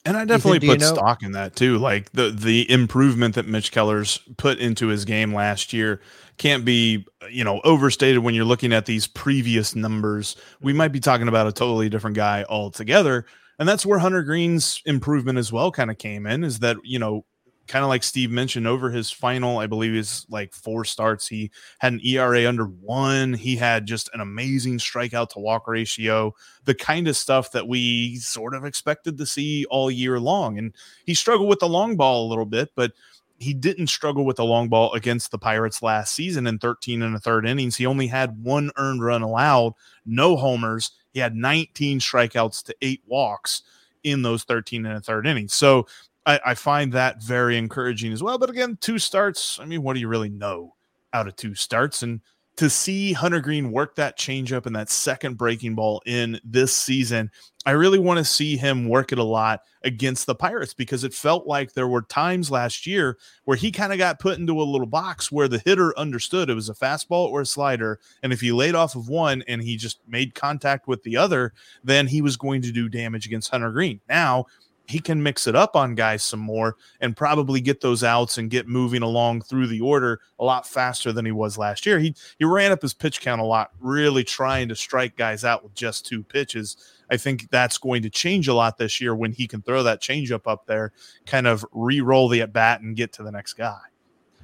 And 0.04 0.16
I 0.16 0.24
definitely 0.24 0.58
Ethan, 0.58 0.68
put 0.68 0.80
you 0.80 0.86
know- 0.86 0.94
stock 0.94 1.22
in 1.22 1.32
that 1.32 1.56
too. 1.56 1.76
Like 1.78 2.12
the 2.12 2.30
the 2.30 2.70
improvement 2.70 3.34
that 3.34 3.46
Mitch 3.48 3.72
Keller's 3.72 4.18
put 4.36 4.58
into 4.58 4.86
his 4.88 5.04
game 5.04 5.34
last 5.34 5.72
year 5.72 6.00
can't 6.36 6.64
be, 6.64 7.04
you 7.30 7.42
know, 7.42 7.60
overstated 7.64 8.22
when 8.22 8.34
you're 8.34 8.44
looking 8.44 8.72
at 8.72 8.86
these 8.86 9.06
previous 9.08 9.74
numbers. 9.74 10.36
We 10.60 10.72
might 10.72 10.92
be 10.92 11.00
talking 11.00 11.28
about 11.28 11.48
a 11.48 11.52
totally 11.52 11.88
different 11.88 12.14
guy 12.16 12.44
altogether. 12.48 13.26
And 13.58 13.68
that's 13.68 13.84
where 13.84 13.98
Hunter 13.98 14.22
Greene's 14.22 14.80
improvement 14.86 15.36
as 15.36 15.52
well 15.52 15.72
kind 15.72 15.90
of 15.90 15.98
came 15.98 16.26
in 16.26 16.44
is 16.44 16.60
that, 16.60 16.76
you 16.84 17.00
know, 17.00 17.24
kind 17.68 17.84
of 17.84 17.88
like 17.88 18.02
Steve 18.02 18.30
mentioned, 18.30 18.66
over 18.66 18.90
his 18.90 19.10
final, 19.10 19.58
I 19.58 19.66
believe 19.66 19.94
is 19.94 20.26
like 20.28 20.52
four 20.52 20.84
starts, 20.84 21.28
he 21.28 21.50
had 21.78 21.92
an 21.92 22.00
ERA 22.02 22.48
under 22.48 22.64
one. 22.64 23.34
He 23.34 23.54
had 23.56 23.86
just 23.86 24.10
an 24.14 24.20
amazing 24.20 24.78
strikeout 24.78 25.28
to 25.30 25.38
walk 25.38 25.68
ratio, 25.68 26.34
the 26.64 26.74
kind 26.74 27.06
of 27.06 27.16
stuff 27.16 27.52
that 27.52 27.68
we 27.68 28.16
sort 28.16 28.54
of 28.54 28.64
expected 28.64 29.18
to 29.18 29.26
see 29.26 29.66
all 29.66 29.90
year 29.90 30.18
long. 30.18 30.58
And 30.58 30.74
he 31.04 31.14
struggled 31.14 31.48
with 31.48 31.60
the 31.60 31.68
long 31.68 31.96
ball 31.96 32.26
a 32.26 32.30
little 32.30 32.46
bit, 32.46 32.70
but 32.74 32.92
he 33.38 33.54
didn't 33.54 33.86
struggle 33.86 34.24
with 34.24 34.36
the 34.36 34.44
long 34.44 34.68
ball 34.68 34.92
against 34.94 35.30
the 35.30 35.38
Pirates 35.38 35.82
last 35.82 36.14
season 36.14 36.46
in 36.46 36.58
13 36.58 37.02
and 37.02 37.14
a 37.14 37.20
third 37.20 37.46
innings. 37.46 37.76
He 37.76 37.86
only 37.86 38.08
had 38.08 38.42
one 38.42 38.70
earned 38.76 39.04
run 39.04 39.22
allowed, 39.22 39.74
no 40.04 40.36
homers. 40.36 40.90
He 41.12 41.20
had 41.20 41.36
19 41.36 42.00
strikeouts 42.00 42.64
to 42.64 42.76
eight 42.82 43.02
walks 43.06 43.62
in 44.02 44.22
those 44.22 44.44
13 44.44 44.86
and 44.86 44.96
a 44.96 45.00
third 45.00 45.26
innings. 45.26 45.54
So 45.54 45.86
I, 46.28 46.40
I 46.44 46.54
find 46.54 46.92
that 46.92 47.22
very 47.22 47.56
encouraging 47.56 48.12
as 48.12 48.22
well. 48.22 48.38
But 48.38 48.50
again, 48.50 48.76
two 48.80 48.98
starts. 48.98 49.58
I 49.58 49.64
mean, 49.64 49.82
what 49.82 49.94
do 49.94 50.00
you 50.00 50.08
really 50.08 50.28
know 50.28 50.74
out 51.14 51.26
of 51.26 51.34
two 51.36 51.54
starts? 51.54 52.02
And 52.02 52.20
to 52.58 52.68
see 52.68 53.12
Hunter 53.12 53.40
Greene 53.40 53.72
work 53.72 53.94
that 53.94 54.18
changeup 54.18 54.66
and 54.66 54.76
that 54.76 54.90
second 54.90 55.38
breaking 55.38 55.74
ball 55.74 56.02
in 56.04 56.38
this 56.44 56.74
season, 56.74 57.30
I 57.64 57.70
really 57.70 57.98
want 57.98 58.18
to 58.18 58.24
see 58.24 58.56
him 58.56 58.88
work 58.88 59.10
it 59.10 59.18
a 59.18 59.24
lot 59.24 59.60
against 59.84 60.26
the 60.26 60.34
Pirates 60.34 60.74
because 60.74 61.02
it 61.02 61.14
felt 61.14 61.46
like 61.46 61.72
there 61.72 61.88
were 61.88 62.02
times 62.02 62.50
last 62.50 62.86
year 62.86 63.16
where 63.44 63.56
he 63.56 63.70
kind 63.70 63.92
of 63.92 63.98
got 63.98 64.18
put 64.18 64.38
into 64.38 64.60
a 64.60 64.64
little 64.64 64.86
box 64.86 65.32
where 65.32 65.48
the 65.48 65.62
hitter 65.64 65.96
understood 65.98 66.50
it 66.50 66.54
was 66.54 66.68
a 66.68 66.74
fastball 66.74 67.28
or 67.30 67.42
a 67.42 67.46
slider. 67.46 68.00
And 68.22 68.32
if 68.32 68.40
he 68.40 68.52
laid 68.52 68.74
off 68.74 68.96
of 68.96 69.08
one 69.08 69.44
and 69.48 69.62
he 69.62 69.76
just 69.76 70.00
made 70.06 70.34
contact 70.34 70.88
with 70.88 71.02
the 71.04 71.16
other, 71.16 71.54
then 71.84 72.06
he 72.06 72.20
was 72.20 72.36
going 72.36 72.60
to 72.62 72.72
do 72.72 72.88
damage 72.88 73.24
against 73.24 73.50
Hunter 73.50 73.70
Greene. 73.70 74.00
Now, 74.08 74.46
he 74.88 75.00
can 75.00 75.22
mix 75.22 75.46
it 75.46 75.54
up 75.54 75.76
on 75.76 75.94
guys 75.94 76.22
some 76.22 76.40
more 76.40 76.76
and 77.00 77.16
probably 77.16 77.60
get 77.60 77.80
those 77.80 78.02
outs 78.02 78.38
and 78.38 78.50
get 78.50 78.66
moving 78.66 79.02
along 79.02 79.42
through 79.42 79.66
the 79.66 79.80
order 79.80 80.20
a 80.38 80.44
lot 80.44 80.66
faster 80.66 81.12
than 81.12 81.26
he 81.26 81.32
was 81.32 81.58
last 81.58 81.84
year. 81.84 81.98
He 81.98 82.14
he 82.38 82.44
ran 82.44 82.72
up 82.72 82.80
his 82.80 82.94
pitch 82.94 83.20
count 83.20 83.40
a 83.40 83.44
lot, 83.44 83.70
really 83.80 84.24
trying 84.24 84.68
to 84.68 84.76
strike 84.76 85.16
guys 85.16 85.44
out 85.44 85.62
with 85.62 85.74
just 85.74 86.06
two 86.06 86.22
pitches. 86.22 86.76
I 87.10 87.18
think 87.18 87.50
that's 87.50 87.78
going 87.78 88.02
to 88.02 88.10
change 88.10 88.48
a 88.48 88.54
lot 88.54 88.78
this 88.78 89.00
year 89.00 89.14
when 89.14 89.32
he 89.32 89.46
can 89.46 89.62
throw 89.62 89.82
that 89.82 90.00
changeup 90.00 90.46
up 90.46 90.66
there, 90.66 90.92
kind 91.26 91.46
of 91.46 91.64
re-roll 91.72 92.28
the 92.28 92.40
at 92.40 92.52
bat 92.52 92.80
and 92.80 92.96
get 92.96 93.12
to 93.14 93.22
the 93.22 93.32
next 93.32 93.54
guy. 93.54 93.78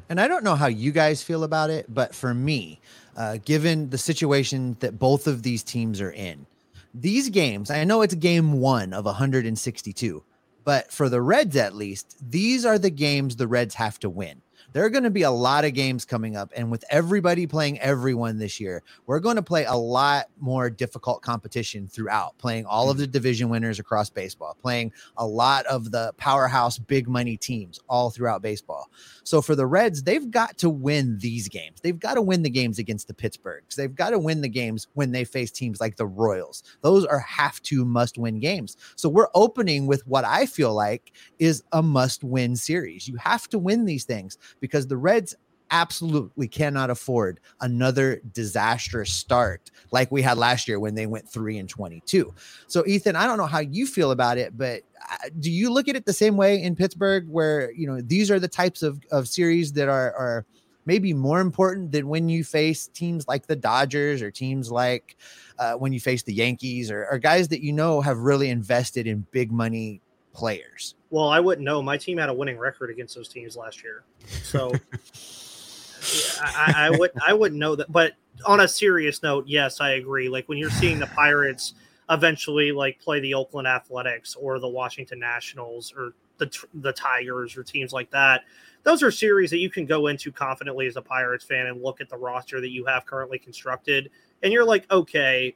And 0.09 0.21
I 0.21 0.29
don't 0.29 0.45
know 0.45 0.55
how 0.55 0.67
you 0.67 0.93
guys 0.93 1.23
feel 1.23 1.45
about 1.45 1.71
it, 1.71 1.87
but 1.93 2.15
for 2.15 2.35
me, 2.35 2.81
uh, 3.17 3.39
given 3.45 3.89
the 3.89 3.99
situation 3.99 4.77
that 4.81 4.99
both 4.99 5.27
of 5.27 5.43
these 5.43 5.63
teams 5.63 6.01
are 6.01 6.13
in, 6.13 6.47
these 6.95 7.31
games, 7.31 7.71
I 7.71 7.85
know 7.85 8.03
it's 8.03 8.15
game 8.15 8.53
one 8.53 8.93
of 8.93 9.07
162 9.07 10.23
but 10.65 10.91
for 10.91 11.09
the 11.09 11.21
Reds, 11.21 11.57
at 11.57 11.75
least, 11.75 12.17
these 12.21 12.65
are 12.65 12.79
the 12.79 12.91
games 12.91 13.37
the 13.37 13.47
Reds 13.47 13.75
have 13.75 13.99
to 14.01 14.11
win. 14.11 14.43
There 14.75 14.85
are 14.85 14.91
going 14.91 15.05
to 15.05 15.11
be 15.11 15.23
a 15.23 15.31
lot 15.31 15.65
of 15.65 15.73
games 15.73 16.05
coming 16.05 16.37
up. 16.37 16.53
And 16.55 16.71
with 16.71 16.85
everybody 16.91 17.47
playing 17.47 17.79
everyone 17.79 18.39
this 18.39 18.59
year, 18.59 18.83
we're 19.07 19.21
going 19.21 19.37
to 19.37 19.43
play 19.43 19.65
a 19.65 19.75
lot 19.75 20.27
more 20.41 20.69
difficult 20.69 21.23
competition 21.23 21.87
throughout, 21.87 22.37
playing 22.39 22.67
all 22.67 22.91
of 22.91 22.97
mm. 22.97 23.01
the 23.01 23.07
division 23.07 23.49
winners 23.49 23.79
across 23.79 24.11
baseball, 24.11 24.57
playing 24.61 24.93
a 25.17 25.27
lot 25.27 25.65
of 25.67 25.93
the 25.93 26.13
powerhouse 26.17 26.77
big 26.77 27.09
money 27.09 27.37
teams 27.37 27.79
all 27.89 28.11
throughout 28.11 28.43
baseball. 28.43 28.91
So 29.23 29.41
for 29.41 29.55
the 29.55 29.65
Reds, 29.65 30.03
they've 30.03 30.29
got 30.29 30.59
to 30.59 30.69
win 30.69 31.19
these 31.19 31.49
games. 31.49 31.81
They've 31.81 31.99
got 31.99 32.15
to 32.15 32.23
win 32.23 32.43
the 32.43 32.51
games 32.51 32.81
against 32.81 33.07
the 33.07 33.15
Pittsburghs. 33.15 33.77
They've 33.77 33.95
got 33.95 34.11
to 34.11 34.19
win 34.19 34.41
the 34.41 34.49
games 34.49 34.89
when 34.95 35.13
they 35.13 35.25
face 35.25 35.53
teams 35.53 35.81
like 35.81 35.97
the 35.97 36.07
Royals. 36.07 36.65
Those 36.83 37.07
are 37.07 37.21
have 37.21 37.63
to 37.63 37.85
must 37.85 38.19
win 38.19 38.41
games. 38.41 38.77
So 38.97 39.09
we're 39.09 39.29
opening 39.35 39.87
with 39.87 40.05
what 40.09 40.25
I 40.25 40.47
feel 40.47 40.75
like 40.75 41.13
is 41.39 41.63
a 41.71 41.81
must 41.81 42.25
win 42.25 42.57
series. 42.57 43.07
You 43.07 43.17
have 43.17 43.49
to 43.51 43.59
win 43.59 43.85
these 43.85 44.05
things 44.05 44.37
because 44.65 44.87
the 44.87 44.97
Reds 44.97 45.37
absolutely 45.71 46.49
cannot 46.49 46.89
afford 46.89 47.39
another 47.61 48.23
disastrous 48.33 49.13
start 49.13 49.71
like 49.91 50.11
we 50.11 50.23
had 50.23 50.39
last 50.39 50.67
year 50.67 50.81
when 50.81 50.95
they 50.95 51.07
went 51.07 51.29
3 51.29 51.59
and 51.59 51.69
22. 51.69 52.33
So 52.67 52.87
Ethan, 52.87 53.15
I 53.15 53.27
don't 53.27 53.37
know 53.37 53.47
how 53.47 53.59
you 53.59 53.87
feel 53.87 54.11
about 54.11 54.39
it, 54.39 54.57
but 54.57 54.83
uh, 55.11 55.29
do 55.41 55.51
you 55.51 55.71
look 55.71 55.89
at 55.89 55.97
it 55.97 56.07
the 56.07 56.13
same 56.15 56.39
way 56.39 56.63
in 56.63 56.77
Pittsburgh 56.77 57.29
where, 57.29 57.73
you 57.73 57.87
know, 57.87 58.01
these 58.01 58.31
are 58.31 58.39
the 58.39 58.49
types 58.49 58.83
of 58.83 59.01
of 59.11 59.29
series 59.29 59.73
that 59.73 59.89
are 59.89 60.15
are 60.15 60.47
maybe 60.87 61.13
more 61.13 61.41
important 61.41 61.93
than 61.93 62.09
when 62.09 62.29
you 62.29 62.45
face 62.45 62.87
teams 62.89 63.27
like 63.29 63.47
the 63.47 63.57
Dodgers 63.57 64.23
or 64.23 64.31
teams 64.31 64.71
like 64.71 65.17
uh, 65.59 65.75
when 65.75 65.93
you 65.93 66.01
face 66.01 66.23
the 66.23 66.35
Yankees 66.35 66.91
or, 66.91 67.07
or 67.11 67.19
guys 67.19 67.49
that 67.49 67.63
you 67.63 67.73
know 67.73 68.01
have 68.01 68.19
really 68.19 68.49
invested 68.49 69.07
in 69.07 69.27
big 69.31 69.53
money 69.53 70.01
players? 70.35 70.97
Well, 71.11 71.29
I 71.29 71.41
wouldn't 71.41 71.65
know. 71.65 71.81
My 71.81 71.97
team 71.97 72.19
had 72.19 72.29
a 72.29 72.35
winning 72.35 72.59
record 72.59 72.91
against 72.91 73.15
those 73.15 73.29
teams 73.29 73.57
last 73.57 73.83
year, 73.83 74.05
so 74.43 74.73
I, 76.43 76.75
I 76.77 76.91
would 76.91 77.13
I 77.27 77.33
wouldn't 77.33 77.59
know 77.59 77.77
that. 77.77 77.91
But 77.91 78.13
on 78.45 78.61
a 78.61 78.69
serious 78.69 79.23
note, 79.23 79.47
yes, 79.47 79.81
I 79.81 79.93
agree. 79.93 80.29
Like 80.29 80.49
when 80.49 80.59
you're 80.59 80.71
seeing 80.71 80.99
the 80.99 81.07
Pirates 81.07 81.75
eventually 82.11 82.73
like 82.73 83.01
play 83.01 83.21
the 83.21 83.35
Oakland 83.35 83.67
Athletics 83.67 84.35
or 84.35 84.59
the 84.59 84.69
Washington 84.69 85.19
Nationals 85.19 85.93
or 85.97 86.13
the 86.39 86.51
the 86.75 86.93
Tigers 86.93 87.57
or 87.57 87.63
teams 87.63 87.93
like 87.93 88.11
that. 88.11 88.43
Those 88.83 89.03
are 89.03 89.11
series 89.11 89.51
that 89.51 89.59
you 89.59 89.71
can 89.71 89.87
go 89.87 90.09
into 90.09 90.31
confidently 90.31 90.87
as 90.87 90.97
a 90.97 91.03
Pirates 91.03 91.45
fan 91.45 91.67
and 91.67 91.83
look 91.83 92.01
at 92.03 92.11
the 92.11 92.17
roster 92.17 92.61
that 92.61 92.71
you 92.71 92.85
have 92.85 93.07
currently 93.07 93.39
constructed, 93.39 94.11
and 94.43 94.53
you're 94.53 94.65
like, 94.65 94.91
okay, 94.91 95.55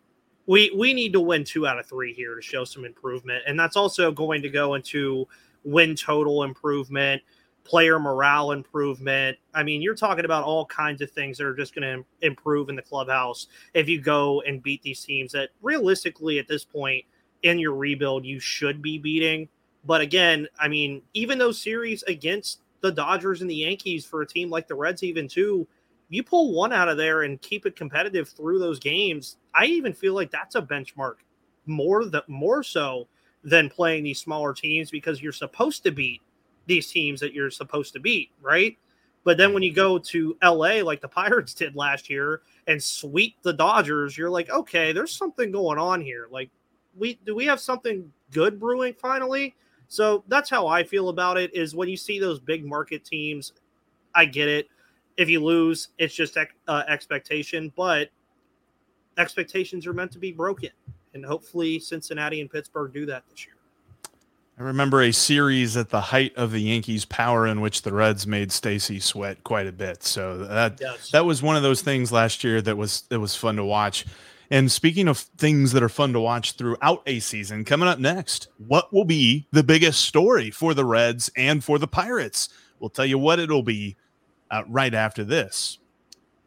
we 0.48 0.72
we 0.74 0.94
need 0.94 1.12
to 1.12 1.20
win 1.20 1.44
two 1.44 1.66
out 1.66 1.78
of 1.78 1.86
three 1.86 2.12
here 2.12 2.34
to 2.34 2.42
show 2.42 2.64
some 2.64 2.84
improvement, 2.84 3.44
and 3.46 3.60
that's 3.60 3.76
also 3.76 4.10
going 4.10 4.42
to 4.42 4.48
go 4.48 4.74
into 4.74 5.28
win 5.62 5.94
total 5.94 6.42
improvement, 6.42 7.22
player 7.64 8.00
morale 8.00 8.52
improvement. 8.52 9.36
I 9.54 9.62
mean, 9.62 9.82
you're 9.82 9.94
talking 9.94 10.24
about 10.24 10.44
all 10.44 10.64
kinds 10.64 11.02
of 11.02 11.10
things 11.10 11.36
that 11.36 11.46
are 11.46 11.54
just 11.54 11.74
going 11.74 11.82
to 11.98 12.26
improve 12.26 12.70
in 12.70 12.76
the 12.76 12.82
clubhouse 12.82 13.48
if 13.74 13.88
you 13.88 14.00
go 14.00 14.40
and 14.40 14.62
beat 14.62 14.82
these 14.82 15.04
teams 15.04 15.32
that 15.32 15.50
realistically 15.60 16.38
at 16.38 16.48
this 16.48 16.64
point 16.64 17.04
in 17.42 17.58
your 17.58 17.74
rebuild 17.74 18.24
you 18.24 18.40
should 18.40 18.80
be 18.80 18.98
beating. 18.98 19.48
But 19.84 20.00
again, 20.00 20.48
I 20.58 20.66
mean, 20.66 21.02
even 21.12 21.38
those 21.38 21.60
series 21.60 22.02
against 22.04 22.62
the 22.80 22.90
Dodgers 22.90 23.42
and 23.42 23.50
the 23.50 23.54
Yankees 23.54 24.06
for 24.06 24.22
a 24.22 24.26
team 24.26 24.48
like 24.48 24.66
the 24.66 24.74
Reds, 24.74 25.02
even 25.02 25.28
too, 25.28 25.68
you 26.08 26.22
pull 26.22 26.52
one 26.52 26.72
out 26.72 26.88
of 26.88 26.96
there 26.96 27.22
and 27.22 27.40
keep 27.42 27.66
it 27.66 27.76
competitive 27.76 28.28
through 28.28 28.58
those 28.58 28.78
games, 28.78 29.36
I 29.58 29.64
even 29.66 29.92
feel 29.92 30.14
like 30.14 30.30
that's 30.30 30.54
a 30.54 30.62
benchmark 30.62 31.16
more 31.66 32.04
that 32.06 32.28
more 32.28 32.62
so 32.62 33.08
than 33.42 33.68
playing 33.68 34.04
these 34.04 34.20
smaller 34.20 34.54
teams 34.54 34.90
because 34.90 35.20
you're 35.20 35.32
supposed 35.32 35.82
to 35.82 35.90
beat 35.90 36.22
these 36.66 36.90
teams 36.90 37.18
that 37.20 37.34
you're 37.34 37.50
supposed 37.50 37.92
to 37.94 38.00
beat, 38.00 38.30
right? 38.40 38.78
But 39.24 39.36
then 39.36 39.52
when 39.52 39.64
you 39.64 39.72
go 39.72 39.98
to 39.98 40.36
LA 40.42 40.80
like 40.82 41.00
the 41.00 41.08
Pirates 41.20 41.54
did 41.54 41.74
last 41.74 42.08
year 42.08 42.42
and 42.68 42.80
sweep 42.80 43.34
the 43.42 43.52
Dodgers, 43.52 44.16
you're 44.16 44.30
like, 44.30 44.48
okay, 44.48 44.92
there's 44.92 45.16
something 45.16 45.50
going 45.50 45.78
on 45.78 46.00
here. 46.00 46.28
Like, 46.30 46.50
we 46.96 47.18
do 47.26 47.34
we 47.34 47.44
have 47.46 47.60
something 47.60 48.12
good 48.30 48.60
brewing 48.60 48.94
finally? 48.94 49.56
So 49.88 50.22
that's 50.28 50.50
how 50.50 50.68
I 50.68 50.84
feel 50.84 51.08
about 51.08 51.36
it. 51.36 51.52
Is 51.52 51.74
when 51.74 51.88
you 51.88 51.96
see 51.96 52.20
those 52.20 52.38
big 52.38 52.64
market 52.64 53.04
teams, 53.04 53.54
I 54.14 54.24
get 54.24 54.48
it 54.48 54.68
if 55.18 55.28
you 55.28 55.44
lose, 55.44 55.88
it's 55.98 56.14
just 56.14 56.36
uh, 56.36 56.82
expectation, 56.86 57.72
but 57.76 58.08
expectations 59.18 59.86
are 59.86 59.92
meant 59.92 60.12
to 60.12 60.18
be 60.18 60.32
broken. 60.32 60.70
And 61.14 61.24
hopefully, 61.24 61.78
Cincinnati 61.78 62.40
and 62.40 62.50
Pittsburgh 62.50 62.92
do 62.92 63.06
that 63.06 63.24
this 63.28 63.46
year. 63.46 63.54
I 64.58 64.62
remember 64.62 65.02
a 65.02 65.12
series 65.12 65.76
at 65.76 65.90
the 65.90 66.00
height 66.00 66.36
of 66.36 66.50
the 66.50 66.60
Yankees' 66.60 67.04
power 67.04 67.46
in 67.46 67.60
which 67.60 67.82
the 67.82 67.92
Reds 67.92 68.26
made 68.26 68.50
Stacey 68.50 68.98
sweat 68.98 69.44
quite 69.44 69.68
a 69.68 69.72
bit. 69.72 70.02
So 70.02 70.38
that 70.38 70.78
yes. 70.80 71.10
that 71.10 71.24
was 71.24 71.42
one 71.42 71.56
of 71.56 71.62
those 71.62 71.80
things 71.80 72.10
last 72.10 72.42
year 72.42 72.60
that 72.62 72.76
was 72.76 73.02
that 73.02 73.20
was 73.20 73.36
fun 73.36 73.56
to 73.56 73.64
watch. 73.64 74.04
And 74.50 74.72
speaking 74.72 75.08
of 75.08 75.18
things 75.18 75.72
that 75.72 75.82
are 75.82 75.88
fun 75.88 76.12
to 76.14 76.20
watch 76.20 76.52
throughout 76.52 77.02
a 77.06 77.20
season, 77.20 77.64
coming 77.64 77.88
up 77.88 77.98
next, 77.98 78.48
what 78.66 78.92
will 78.92 79.04
be 79.04 79.46
the 79.52 79.62
biggest 79.62 80.00
story 80.04 80.50
for 80.50 80.74
the 80.74 80.86
Reds 80.86 81.30
and 81.36 81.62
for 81.62 81.78
the 81.78 81.86
Pirates? 81.86 82.48
We'll 82.80 82.90
tell 82.90 83.06
you 83.06 83.18
what 83.18 83.38
it'll 83.38 83.62
be 83.62 83.96
uh, 84.50 84.62
right 84.66 84.94
after 84.94 85.22
this 85.22 85.78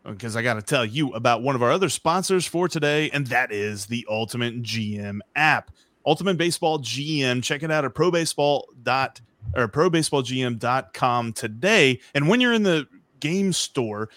because 0.06 0.36
I 0.36 0.42
got 0.42 0.56
to 0.56 0.62
tell 0.62 0.86
you 0.86 1.12
about 1.14 1.44
one 1.44 1.56
of 1.56 1.64
our 1.64 1.72
other 1.72 1.90
sponsors 1.90 2.46
for 2.46 2.68
today, 2.68 3.10
and 3.12 3.28
that 3.28 3.52
is 3.52 3.86
the 3.86 4.06
Ultimate 4.10 4.62
GM 4.64 5.20
app. 5.36 5.72
Ultimate 6.06 6.38
Baseball 6.38 6.80
GM. 6.80 7.44
Check 7.44 7.64
it 7.64 7.72
out 7.72 7.86
at 7.86 7.94
probaseball 7.94 8.64
dot 8.84 9.22
or 9.56 9.68
probaseballgm.com 9.68 11.34
today. 11.34 12.00
And 12.14 12.28
when 12.28 12.42
you're 12.42 12.54
in 12.54 12.64
the 12.64 12.88
game 13.20 13.54
store, 13.54 14.10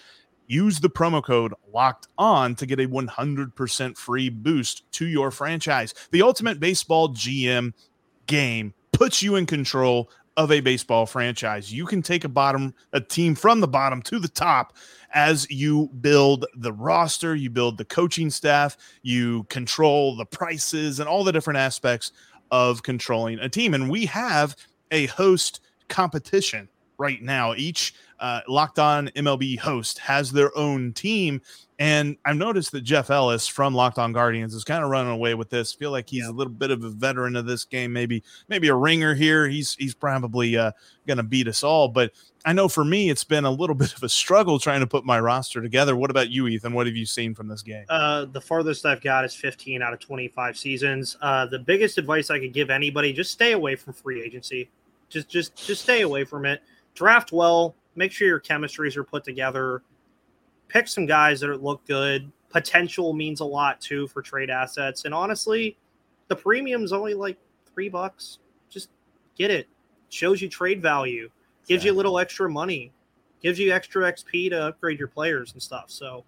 use 0.47 0.81
the 0.81 0.90
promo 0.90 1.23
code 1.23 1.55
locked 1.73 2.09
on 2.18 2.55
to 2.57 2.66
get 2.66 2.81
a 2.81 2.88
100% 2.88 3.97
free 3.97 4.29
boost 4.29 4.90
to 4.92 5.07
your 5.07 5.31
franchise. 5.31 5.94
The 6.11 6.23
Ultimate 6.23 6.61
Baseball 6.61 7.11
GM 7.11 7.73
game 8.27 8.75
puts 8.92 9.23
you 9.23 9.37
in 9.37 9.47
control 9.47 10.11
of 10.37 10.51
a 10.51 10.61
baseball 10.61 11.07
franchise. 11.07 11.73
You 11.73 11.87
can 11.87 12.03
take 12.03 12.25
a 12.25 12.29
bottom 12.29 12.75
a 12.92 13.01
team 13.01 13.35
from 13.35 13.61
the 13.61 13.68
bottom 13.68 14.03
to 14.03 14.18
the 14.18 14.29
top 14.29 14.77
as 15.14 15.48
you 15.50 15.88
build 16.00 16.44
the 16.57 16.72
roster, 16.72 17.35
you 17.35 17.48
build 17.48 17.79
the 17.79 17.85
coaching 17.85 18.31
staff, 18.31 18.77
you 19.03 19.44
control 19.44 20.16
the 20.16 20.27
prices 20.27 21.00
and 21.00 21.09
all 21.09 21.24
the 21.24 21.33
different 21.33 21.59
aspects 21.59 22.12
of 22.50 22.83
controlling 22.83 23.38
a 23.38 23.48
team. 23.48 23.74
And 23.74 23.88
we 23.88 24.07
have 24.07 24.57
a 24.90 25.07
host 25.07 25.61
competition 25.88 26.68
right 26.98 27.22
now. 27.22 27.55
Each 27.55 27.94
uh, 28.20 28.40
locked 28.48 28.79
on 28.79 29.09
MLB 29.09 29.59
host 29.59 29.98
has 29.98 30.33
their 30.33 30.57
own 30.57 30.92
team. 30.92 31.40
And 31.78 32.16
I've 32.24 32.37
noticed 32.37 32.70
that 32.72 32.82
Jeff 32.82 33.10
Ellis 33.10 33.48
from 33.48 33.74
Locked 33.74 33.98
On 33.98 34.12
Guardians 34.12 34.54
is 34.54 34.62
kind 34.62 34.84
of 34.84 34.90
running 34.90 35.10
away 35.10 35.34
with 35.34 35.50
this. 35.50 35.72
Feel 35.72 35.90
like 35.90 36.08
he's 36.08 36.22
yeah. 36.22 36.30
a 36.30 36.32
little 36.32 36.52
bit 36.52 36.70
of 36.70 36.84
a 36.84 36.90
veteran 36.90 37.34
of 37.34 37.46
this 37.46 37.64
game, 37.64 37.92
maybe 37.92 38.22
maybe 38.48 38.68
a 38.68 38.74
ringer 38.74 39.12
here. 39.12 39.48
He's 39.48 39.74
he's 39.74 39.94
probably 39.94 40.56
uh, 40.56 40.70
going 41.08 41.16
to 41.16 41.24
beat 41.24 41.48
us 41.48 41.64
all. 41.64 41.88
But 41.88 42.12
I 42.44 42.52
know 42.52 42.68
for 42.68 42.84
me, 42.84 43.10
it's 43.10 43.24
been 43.24 43.44
a 43.44 43.50
little 43.50 43.74
bit 43.74 43.92
of 43.92 44.04
a 44.04 44.08
struggle 44.08 44.60
trying 44.60 44.80
to 44.80 44.87
put 44.87 45.04
my 45.04 45.18
roster 45.18 45.60
together. 45.60 45.96
What 45.96 46.10
about 46.10 46.30
you, 46.30 46.46
Ethan? 46.46 46.74
What 46.74 46.87
have 46.87 46.94
you 46.94 47.06
seen 47.06 47.34
from 47.34 47.48
this 47.48 47.62
game? 47.62 47.84
Uh, 47.88 48.26
the 48.26 48.40
farthest 48.40 48.87
I've 48.87 49.02
got 49.02 49.24
is 49.24 49.34
15 49.34 49.82
out 49.82 49.92
of 49.92 49.98
25 49.98 50.56
seasons. 50.56 51.16
Uh, 51.20 51.46
the 51.46 51.58
biggest 51.58 51.98
advice 51.98 52.30
I 52.30 52.38
could 52.38 52.52
give 52.52 52.70
anybody: 52.70 53.12
just 53.12 53.32
stay 53.32 53.50
away 53.50 53.74
from 53.74 53.94
free 53.94 54.22
agency. 54.22 54.70
Just 55.08 55.28
just 55.28 55.56
just 55.56 55.82
stay 55.82 56.02
away 56.02 56.24
from 56.24 56.46
it. 56.46 56.62
Draft 56.94 57.32
well, 57.32 57.74
make 57.96 58.12
sure 58.12 58.28
your 58.28 58.40
chemistries 58.40 58.96
are 58.96 59.04
put 59.04 59.24
together. 59.24 59.82
Pick 60.68 60.88
some 60.88 61.07
guys 61.07 61.40
that 61.40 61.62
look 61.62 61.85
good. 61.87 62.31
Potential 62.50 63.12
means 63.12 63.40
a 63.40 63.44
lot 63.44 63.81
too 63.81 64.07
for 64.09 64.22
trade 64.22 64.50
assets. 64.50 65.05
And 65.05 65.14
honestly, 65.14 65.77
the 66.29 66.37
premium's 66.37 66.92
only 66.92 67.14
like 67.14 67.38
three 67.72 67.88
bucks. 67.88 68.38
Just 68.70 68.90
get 69.37 69.50
it. 69.50 69.68
Shows 70.09 70.40
you 70.40 70.48
trade 70.48 70.81
value, 70.81 71.31
gives 71.66 71.83
exactly. 71.83 71.87
you 71.87 71.92
a 71.92 71.96
little 71.96 72.18
extra 72.18 72.48
money, 72.48 72.92
gives 73.42 73.59
you 73.59 73.72
extra 73.72 74.11
XP 74.12 74.50
to 74.50 74.64
upgrade 74.68 74.98
your 74.98 75.09
players 75.09 75.53
and 75.53 75.62
stuff. 75.62 75.87
So 75.88 76.24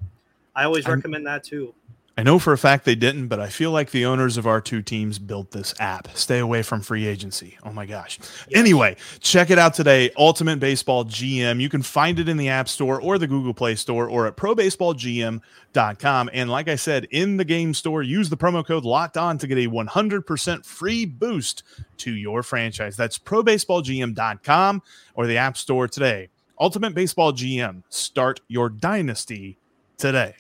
I 0.55 0.65
always 0.65 0.87
I'm, 0.87 0.95
recommend 0.95 1.27
that 1.27 1.45
too. 1.45 1.73
I 2.19 2.23
know 2.23 2.39
for 2.39 2.55
a 2.55 2.59
fact 2.59 2.87
they 2.87 2.95
didn't, 2.95 3.29
but 3.29 3.41
I 3.41 3.51
feel 3.51 3.73
like 3.73 3.91
the 3.91 4.07
owners 4.07 4.39
of 4.39 4.47
our 4.47 4.63
two 4.63 4.81
teams 4.81 5.19
built 5.19 5.51
this 5.51 5.75
app. 5.79 6.09
Stay 6.17 6.39
away 6.39 6.63
from 6.63 6.81
free 6.81 7.07
agency. 7.07 7.59
Oh 7.63 7.73
my 7.73 7.85
gosh. 7.85 8.19
Yes. 8.19 8.47
Anyway, 8.55 8.97
check 9.21 9.51
it 9.51 9.59
out 9.59 9.75
today. 9.75 10.11
Ultimate 10.17 10.59
Baseball 10.59 11.05
GM. 11.05 11.61
You 11.61 11.69
can 11.69 11.83
find 11.83 12.19
it 12.19 12.27
in 12.27 12.39
the 12.39 12.49
App 12.49 12.71
Store 12.71 12.99
or 13.03 13.19
the 13.19 13.27
Google 13.27 13.53
Play 13.53 13.75
Store 13.75 14.09
or 14.09 14.27
at 14.27 14.35
probaseballgm.com. 14.39 16.31
And 16.33 16.49
like 16.49 16.69
I 16.69 16.77
said, 16.77 17.07
in 17.11 17.37
the 17.37 17.45
game 17.45 17.75
store, 17.75 18.03
use 18.03 18.31
the 18.31 18.37
promo 18.39 18.67
code 18.67 18.87
locked 18.87 19.19
on 19.19 19.37
to 19.37 19.47
get 19.47 19.59
a 19.59 19.69
100% 19.69 20.65
free 20.65 21.05
boost 21.05 21.65
to 21.99 22.13
your 22.13 22.43
franchise. 22.43 22.97
That's 22.97 23.19
probaseballgm.com 23.19 24.83
or 25.15 25.27
the 25.27 25.37
App 25.37 25.59
Store 25.59 25.87
today. 25.87 26.31
Ultimate 26.59 26.95
Baseball 26.95 27.35
GM. 27.35 27.83
Start 27.91 28.41
your 28.49 28.71
dynasty 28.71 29.59
today. 29.99 30.35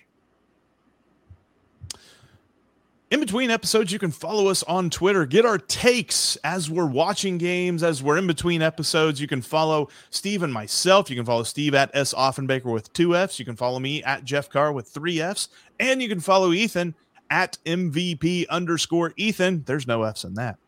In 3.08 3.20
between 3.20 3.52
episodes, 3.52 3.92
you 3.92 4.00
can 4.00 4.10
follow 4.10 4.48
us 4.48 4.64
on 4.64 4.90
Twitter. 4.90 5.26
Get 5.26 5.46
our 5.46 5.58
takes 5.58 6.34
as 6.42 6.68
we're 6.68 6.86
watching 6.86 7.38
games, 7.38 7.84
as 7.84 8.02
we're 8.02 8.18
in 8.18 8.26
between 8.26 8.62
episodes. 8.62 9.20
You 9.20 9.28
can 9.28 9.42
follow 9.42 9.90
Steve 10.10 10.42
and 10.42 10.52
myself. 10.52 11.08
You 11.08 11.14
can 11.14 11.24
follow 11.24 11.44
Steve 11.44 11.76
at 11.76 11.88
S. 11.94 12.12
Offenbaker 12.14 12.64
with 12.64 12.92
two 12.92 13.14
F's. 13.14 13.38
You 13.38 13.44
can 13.44 13.54
follow 13.54 13.78
me 13.78 14.02
at 14.02 14.24
Jeff 14.24 14.50
Carr 14.50 14.72
with 14.72 14.88
three 14.88 15.20
F's. 15.20 15.50
And 15.78 16.02
you 16.02 16.08
can 16.08 16.18
follow 16.18 16.52
Ethan 16.52 16.96
at 17.30 17.58
MVP 17.64 18.48
underscore 18.48 19.12
Ethan. 19.16 19.62
There's 19.66 19.86
no 19.86 20.02
F's 20.02 20.24
in 20.24 20.34
that. 20.34 20.58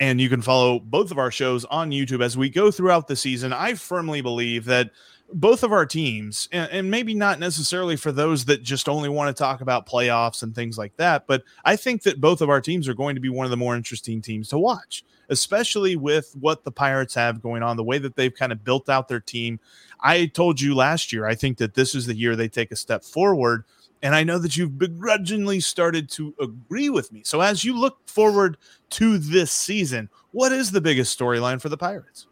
And 0.00 0.18
you 0.18 0.30
can 0.30 0.40
follow 0.40 0.78
both 0.78 1.10
of 1.10 1.18
our 1.18 1.30
shows 1.30 1.66
on 1.66 1.90
YouTube 1.90 2.24
as 2.24 2.38
we 2.38 2.48
go 2.48 2.70
throughout 2.70 3.06
the 3.06 3.16
season. 3.16 3.52
I 3.52 3.74
firmly 3.74 4.22
believe 4.22 4.64
that 4.64 4.92
both 5.32 5.62
of 5.62 5.72
our 5.72 5.86
teams, 5.86 6.48
and, 6.52 6.70
and, 6.70 6.90
maybe 6.90 7.14
not 7.14 7.38
necessarily 7.38 7.96
for 7.96 8.12
those 8.12 8.44
that 8.46 8.62
just 8.62 8.88
only 8.88 9.08
want 9.08 9.34
to 9.34 9.38
talk 9.38 9.60
about 9.60 9.86
playoffs 9.86 10.42
and 10.42 10.54
things 10.54 10.76
like 10.76 10.96
that, 10.96 11.26
but 11.26 11.42
I 11.64 11.76
think 11.76 12.02
that 12.02 12.20
both 12.20 12.40
of 12.40 12.50
our 12.50 12.60
teams 12.60 12.88
are 12.88 12.94
going 12.94 13.14
to 13.14 13.20
be 13.20 13.28
one 13.28 13.44
of 13.44 13.50
the 13.50 13.56
more 13.56 13.76
interesting 13.76 14.20
teams 14.20 14.48
to 14.48 14.58
watch, 14.58 15.04
especially 15.28 15.96
with 15.96 16.34
what 16.38 16.64
the 16.64 16.72
Pirates 16.72 17.14
have 17.14 17.42
going 17.42 17.62
on, 17.62 17.76
the 17.76 17.84
way 17.84 17.98
that 17.98 18.16
they've 18.16 18.34
kind 18.34 18.52
of 18.52 18.64
built 18.64 18.88
out 18.88 19.08
their 19.08 19.20
team. 19.20 19.60
I 20.00 20.26
told 20.26 20.60
you 20.60 20.74
last 20.74 21.12
year, 21.12 21.26
I 21.26 21.34
think 21.34 21.58
that 21.58 21.74
this 21.74 21.94
is 21.94 22.06
the 22.06 22.16
year 22.16 22.34
they 22.36 22.48
take 22.48 22.72
a 22.72 22.76
step 22.76 23.04
forward. 23.04 23.64
And 24.02 24.14
I 24.14 24.24
know 24.24 24.38
that 24.38 24.56
you've 24.56 24.78
begrudgingly 24.78 25.60
started 25.60 26.10
to 26.12 26.34
agree 26.40 26.88
with 26.88 27.12
me. 27.12 27.20
So, 27.22 27.42
as 27.42 27.64
you 27.66 27.78
look 27.78 27.98
forward 28.08 28.56
to 28.90 29.18
this 29.18 29.52
season, 29.52 30.08
what 30.30 30.52
is 30.52 30.70
the 30.70 30.80
biggest 30.80 31.18
storyline 31.18 31.60
for 31.60 31.68
the 31.68 31.76
Pirates? 31.76 32.26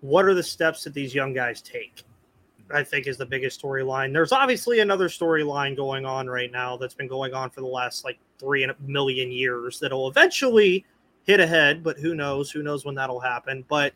What 0.00 0.24
are 0.26 0.34
the 0.34 0.42
steps 0.42 0.84
that 0.84 0.94
these 0.94 1.14
young 1.14 1.32
guys 1.32 1.60
take? 1.60 2.04
I 2.72 2.82
think 2.82 3.06
is 3.06 3.16
the 3.16 3.26
biggest 3.26 3.62
storyline. 3.62 4.12
There's 4.12 4.32
obviously 4.32 4.80
another 4.80 5.08
storyline 5.08 5.76
going 5.76 6.04
on 6.04 6.26
right 6.26 6.50
now 6.50 6.76
that's 6.76 6.94
been 6.94 7.06
going 7.06 7.32
on 7.32 7.50
for 7.50 7.60
the 7.60 7.66
last 7.66 8.04
like 8.04 8.18
three 8.38 8.68
million 8.80 9.30
years 9.30 9.78
that'll 9.78 10.08
eventually 10.08 10.84
hit 11.24 11.40
ahead, 11.40 11.82
but 11.82 11.96
who 11.98 12.14
knows? 12.14 12.50
Who 12.50 12.62
knows 12.62 12.84
when 12.84 12.94
that'll 12.94 13.20
happen? 13.20 13.64
But 13.68 13.94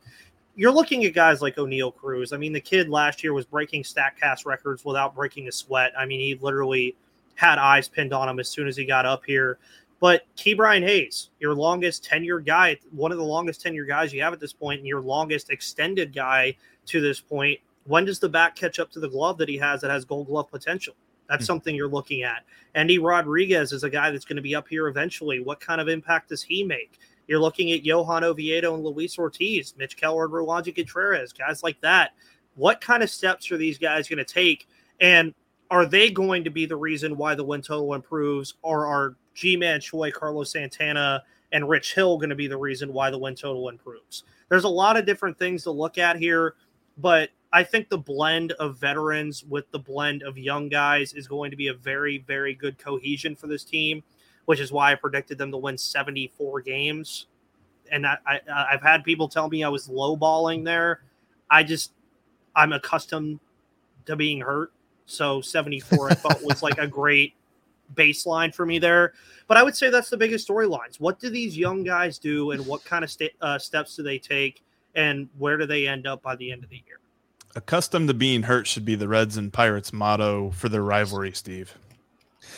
you're 0.54 0.72
looking 0.72 1.04
at 1.04 1.14
guys 1.14 1.42
like 1.42 1.56
Oneil 1.56 1.94
Cruz. 1.94 2.32
I 2.32 2.36
mean, 2.36 2.52
the 2.52 2.60
kid 2.60 2.88
last 2.88 3.24
year 3.24 3.32
was 3.32 3.44
breaking 3.44 3.82
StatCast 3.82 4.46
records 4.46 4.84
without 4.84 5.14
breaking 5.14 5.48
a 5.48 5.52
sweat. 5.52 5.92
I 5.98 6.06
mean, 6.06 6.20
he 6.20 6.34
literally 6.36 6.96
had 7.34 7.58
eyes 7.58 7.88
pinned 7.88 8.12
on 8.12 8.28
him 8.28 8.38
as 8.38 8.48
soon 8.48 8.68
as 8.68 8.76
he 8.76 8.84
got 8.84 9.06
up 9.06 9.24
here. 9.24 9.58
But 10.00 10.22
Ke'Bryan 10.36 10.82
Hayes, 10.82 11.28
your 11.38 11.54
longest 11.54 12.04
tenure 12.04 12.40
guy, 12.40 12.78
one 12.90 13.12
of 13.12 13.18
the 13.18 13.24
longest 13.24 13.60
tenure 13.60 13.84
guys 13.84 14.12
you 14.12 14.22
have 14.22 14.32
at 14.32 14.40
this 14.40 14.52
point, 14.52 14.78
and 14.78 14.88
your 14.88 15.02
longest 15.02 15.50
extended 15.50 16.14
guy 16.14 16.56
to 16.86 17.00
this 17.00 17.20
point. 17.20 17.60
When 17.84 18.06
does 18.06 18.18
the 18.18 18.28
back 18.28 18.56
catch 18.56 18.78
up 18.78 18.90
to 18.92 19.00
the 19.00 19.08
glove 19.08 19.38
that 19.38 19.48
he 19.48 19.58
has 19.58 19.82
that 19.82 19.90
has 19.90 20.04
gold 20.04 20.28
glove 20.28 20.50
potential? 20.50 20.94
That's 21.28 21.42
mm-hmm. 21.42 21.46
something 21.46 21.74
you're 21.74 21.88
looking 21.88 22.22
at. 22.22 22.44
Endy 22.74 22.98
Rodriguez 22.98 23.72
is 23.72 23.84
a 23.84 23.90
guy 23.90 24.10
that's 24.10 24.24
going 24.24 24.36
to 24.36 24.42
be 24.42 24.54
up 24.54 24.68
here 24.68 24.88
eventually. 24.88 25.40
What 25.40 25.60
kind 25.60 25.80
of 25.80 25.88
impact 25.88 26.30
does 26.30 26.42
he 26.42 26.64
make? 26.64 26.98
You're 27.28 27.38
looking 27.38 27.70
at 27.72 27.84
Johan 27.84 28.24
Oviedo 28.24 28.74
and 28.74 28.82
Luis 28.82 29.18
Ortiz, 29.18 29.74
Mitch 29.76 29.96
Keller, 29.96 30.28
Roansy 30.28 30.74
Contreras, 30.74 31.32
guys 31.32 31.62
like 31.62 31.80
that. 31.80 32.12
What 32.56 32.80
kind 32.80 33.02
of 33.02 33.10
steps 33.10 33.50
are 33.52 33.56
these 33.56 33.78
guys 33.78 34.08
going 34.08 34.18
to 34.18 34.24
take? 34.24 34.66
And 35.00 35.34
are 35.70 35.86
they 35.86 36.10
going 36.10 36.42
to 36.44 36.50
be 36.50 36.66
the 36.66 36.76
reason 36.76 37.16
why 37.16 37.34
the 37.36 37.44
win 37.44 37.62
total 37.62 37.94
improves, 37.94 38.54
or 38.62 38.86
are 38.86 39.14
Ji-Man 39.34 39.80
Choi, 39.80 40.10
Carlos 40.10 40.52
Santana, 40.52 41.22
and 41.52 41.68
Rich 41.68 41.94
Hill 41.94 42.18
going 42.18 42.30
to 42.30 42.36
be 42.36 42.46
the 42.46 42.56
reason 42.56 42.92
why 42.92 43.10
the 43.10 43.18
win 43.18 43.34
total 43.34 43.68
improves. 43.68 44.24
There's 44.48 44.64
a 44.64 44.68
lot 44.68 44.96
of 44.96 45.06
different 45.06 45.38
things 45.38 45.62
to 45.64 45.70
look 45.70 45.98
at 45.98 46.16
here, 46.16 46.54
but 46.98 47.30
I 47.52 47.64
think 47.64 47.88
the 47.88 47.98
blend 47.98 48.52
of 48.52 48.78
veterans 48.78 49.44
with 49.44 49.70
the 49.70 49.78
blend 49.78 50.22
of 50.22 50.38
young 50.38 50.68
guys 50.68 51.12
is 51.12 51.26
going 51.26 51.50
to 51.50 51.56
be 51.56 51.68
a 51.68 51.74
very, 51.74 52.18
very 52.18 52.54
good 52.54 52.78
cohesion 52.78 53.34
for 53.34 53.48
this 53.48 53.64
team, 53.64 54.02
which 54.44 54.60
is 54.60 54.70
why 54.70 54.92
I 54.92 54.94
predicted 54.94 55.38
them 55.38 55.50
to 55.50 55.56
win 55.56 55.76
74 55.76 56.60
games. 56.60 57.26
And 57.90 58.06
I, 58.06 58.18
I, 58.24 58.40
I've 58.72 58.82
had 58.82 59.02
people 59.02 59.28
tell 59.28 59.48
me 59.48 59.64
I 59.64 59.68
was 59.68 59.88
lowballing 59.88 60.64
there. 60.64 61.02
I 61.50 61.64
just, 61.64 61.92
I'm 62.54 62.72
accustomed 62.72 63.40
to 64.06 64.14
being 64.14 64.40
hurt. 64.40 64.72
So 65.06 65.40
74 65.40 66.12
I 66.12 66.14
thought 66.14 66.42
was 66.44 66.62
like 66.62 66.78
a 66.78 66.86
great 66.88 67.34
baseline 67.94 68.54
for 68.54 68.66
me 68.66 68.78
there. 68.78 69.12
But 69.46 69.56
I 69.56 69.62
would 69.62 69.76
say 69.76 69.90
that's 69.90 70.10
the 70.10 70.16
biggest 70.16 70.48
storylines. 70.48 71.00
What 71.00 71.18
do 71.18 71.30
these 71.30 71.56
young 71.56 71.82
guys 71.82 72.18
do, 72.18 72.52
and 72.52 72.66
what 72.66 72.84
kind 72.84 73.04
of 73.04 73.10
st- 73.10 73.32
uh, 73.40 73.58
steps 73.58 73.96
do 73.96 74.02
they 74.02 74.18
take, 74.18 74.62
and 74.94 75.28
where 75.38 75.56
do 75.56 75.66
they 75.66 75.86
end 75.86 76.06
up 76.06 76.22
by 76.22 76.36
the 76.36 76.52
end 76.52 76.64
of 76.64 76.70
the 76.70 76.82
year? 76.86 76.98
Accustomed 77.56 78.08
to 78.08 78.14
being 78.14 78.44
hurt 78.44 78.66
should 78.68 78.84
be 78.84 78.94
the 78.94 79.08
Reds 79.08 79.36
and 79.36 79.52
Pirates 79.52 79.92
motto 79.92 80.50
for 80.50 80.68
their 80.68 80.82
rivalry, 80.82 81.32
Steve. 81.32 81.74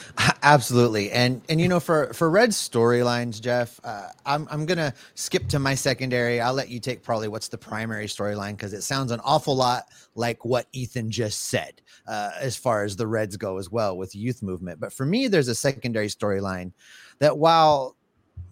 Absolutely, 0.43 1.11
and 1.11 1.43
and 1.49 1.61
you 1.61 1.69
know 1.69 1.81
for 1.81 2.13
for 2.13 2.31
Red 2.31 2.51
storylines, 2.51 3.41
Jeff, 3.41 3.81
uh, 3.85 4.09
I'm 4.27 4.47
I'm 4.51 4.67
gonna 4.67 4.95
skip 5.15 5.49
to 5.49 5.59
my 5.59 5.75
secondary. 5.75 6.41
I'll 6.41 6.55
let 6.55 6.69
you 6.69 6.81
take 6.81 7.03
probably 7.03 7.29
what's 7.29 7.49
the 7.49 7.59
primary 7.59 8.07
storyline 8.07 8.53
because 8.53 8.73
it 8.73 8.83
sounds 8.83 9.13
an 9.13 9.21
awful 9.25 9.57
lot 9.57 9.85
like 10.15 10.45
what 10.45 10.67
Ethan 10.73 11.11
just 11.11 11.47
said 11.47 11.81
uh, 12.07 12.31
as 12.41 12.57
far 12.57 12.85
as 12.85 12.97
the 12.97 13.07
Reds 13.07 13.37
go 13.37 13.59
as 13.59 13.71
well 13.71 13.97
with 13.97 14.15
youth 14.15 14.43
movement. 14.43 14.81
But 14.81 14.93
for 14.93 15.07
me, 15.07 15.29
there's 15.29 15.49
a 15.49 15.55
secondary 15.55 16.09
storyline 16.09 16.73
that 17.19 17.39
while 17.39 17.97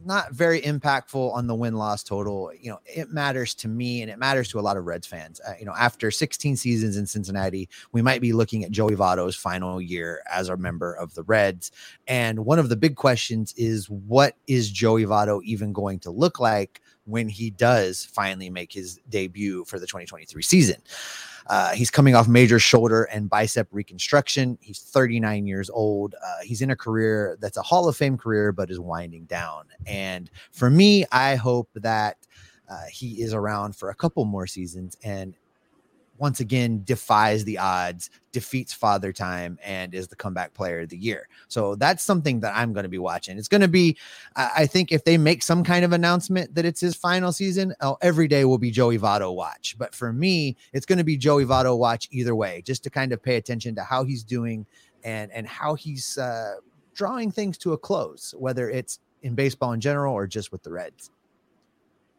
not 0.04 0.32
very 0.32 0.60
impactful 0.62 1.34
on 1.34 1.46
the 1.46 1.54
win 1.54 1.74
loss 1.74 2.02
total. 2.02 2.50
You 2.58 2.70
know, 2.70 2.80
it 2.86 3.10
matters 3.10 3.54
to 3.56 3.68
me 3.68 4.02
and 4.02 4.10
it 4.10 4.18
matters 4.18 4.48
to 4.48 4.58
a 4.58 4.62
lot 4.62 4.76
of 4.76 4.86
Reds 4.86 5.06
fans. 5.06 5.40
Uh, 5.46 5.54
you 5.58 5.66
know, 5.66 5.74
after 5.78 6.10
16 6.10 6.56
seasons 6.56 6.96
in 6.96 7.06
Cincinnati, 7.06 7.68
we 7.92 8.02
might 8.02 8.20
be 8.20 8.32
looking 8.32 8.64
at 8.64 8.70
Joey 8.70 8.96
Votto's 8.96 9.36
final 9.36 9.80
year 9.80 10.22
as 10.30 10.48
a 10.48 10.56
member 10.56 10.94
of 10.94 11.14
the 11.14 11.22
Reds. 11.24 11.70
And 12.06 12.44
one 12.44 12.58
of 12.58 12.68
the 12.68 12.76
big 12.76 12.96
questions 12.96 13.54
is 13.56 13.88
what 13.90 14.36
is 14.46 14.70
Joey 14.70 15.04
Votto 15.04 15.42
even 15.44 15.72
going 15.72 15.98
to 16.00 16.10
look 16.10 16.40
like 16.40 16.80
when 17.04 17.28
he 17.28 17.50
does 17.50 18.04
finally 18.04 18.50
make 18.50 18.72
his 18.72 19.00
debut 19.08 19.64
for 19.64 19.78
the 19.78 19.86
2023 19.86 20.42
season? 20.42 20.76
Uh, 21.46 21.72
he's 21.72 21.90
coming 21.90 22.14
off 22.14 22.28
major 22.28 22.58
shoulder 22.58 23.04
and 23.04 23.28
bicep 23.28 23.68
reconstruction. 23.70 24.58
He's 24.60 24.80
39 24.80 25.46
years 25.46 25.70
old. 25.70 26.14
Uh, 26.14 26.38
he's 26.42 26.62
in 26.62 26.70
a 26.70 26.76
career 26.76 27.36
that's 27.40 27.56
a 27.56 27.62
Hall 27.62 27.88
of 27.88 27.96
Fame 27.96 28.16
career, 28.16 28.52
but 28.52 28.70
is 28.70 28.80
winding 28.80 29.24
down. 29.24 29.64
And 29.86 30.30
for 30.52 30.70
me, 30.70 31.04
I 31.12 31.36
hope 31.36 31.68
that 31.74 32.16
uh, 32.68 32.84
he 32.90 33.20
is 33.22 33.34
around 33.34 33.74
for 33.74 33.90
a 33.90 33.94
couple 33.94 34.24
more 34.24 34.46
seasons 34.46 34.96
and 35.02 35.34
once 36.20 36.40
again 36.40 36.82
defies 36.84 37.44
the 37.44 37.56
odds, 37.56 38.10
defeats 38.30 38.74
Father 38.74 39.10
Time, 39.10 39.58
and 39.64 39.94
is 39.94 40.06
the 40.06 40.14
comeback 40.14 40.52
player 40.52 40.80
of 40.80 40.90
the 40.90 40.98
year. 40.98 41.26
So 41.48 41.74
that's 41.74 42.04
something 42.04 42.40
that 42.40 42.54
I'm 42.54 42.74
going 42.74 42.82
to 42.82 42.90
be 42.90 42.98
watching. 42.98 43.38
It's 43.38 43.48
going 43.48 43.62
to 43.62 43.68
be, 43.68 43.96
I 44.36 44.66
think, 44.66 44.92
if 44.92 45.02
they 45.04 45.16
make 45.16 45.42
some 45.42 45.64
kind 45.64 45.82
of 45.82 45.92
announcement 45.92 46.54
that 46.54 46.66
it's 46.66 46.80
his 46.80 46.94
final 46.94 47.32
season, 47.32 47.74
oh, 47.80 47.96
every 48.02 48.28
day 48.28 48.44
will 48.44 48.58
be 48.58 48.70
Joey 48.70 48.98
Votto 48.98 49.34
watch. 49.34 49.76
But 49.78 49.94
for 49.94 50.12
me, 50.12 50.56
it's 50.74 50.84
going 50.84 50.98
to 50.98 51.04
be 51.04 51.16
Joey 51.16 51.46
Votto 51.46 51.76
watch 51.78 52.06
either 52.10 52.34
way, 52.34 52.62
just 52.66 52.84
to 52.84 52.90
kind 52.90 53.12
of 53.12 53.22
pay 53.22 53.36
attention 53.36 53.74
to 53.76 53.82
how 53.82 54.04
he's 54.04 54.22
doing 54.22 54.66
and 55.02 55.32
and 55.32 55.46
how 55.46 55.74
he's 55.74 56.18
uh, 56.18 56.56
drawing 56.94 57.30
things 57.30 57.56
to 57.56 57.72
a 57.72 57.78
close, 57.78 58.34
whether 58.38 58.68
it's 58.68 59.00
in 59.22 59.34
baseball 59.34 59.72
in 59.72 59.80
general 59.80 60.14
or 60.14 60.26
just 60.26 60.52
with 60.52 60.62
the 60.62 60.70
Reds. 60.70 61.10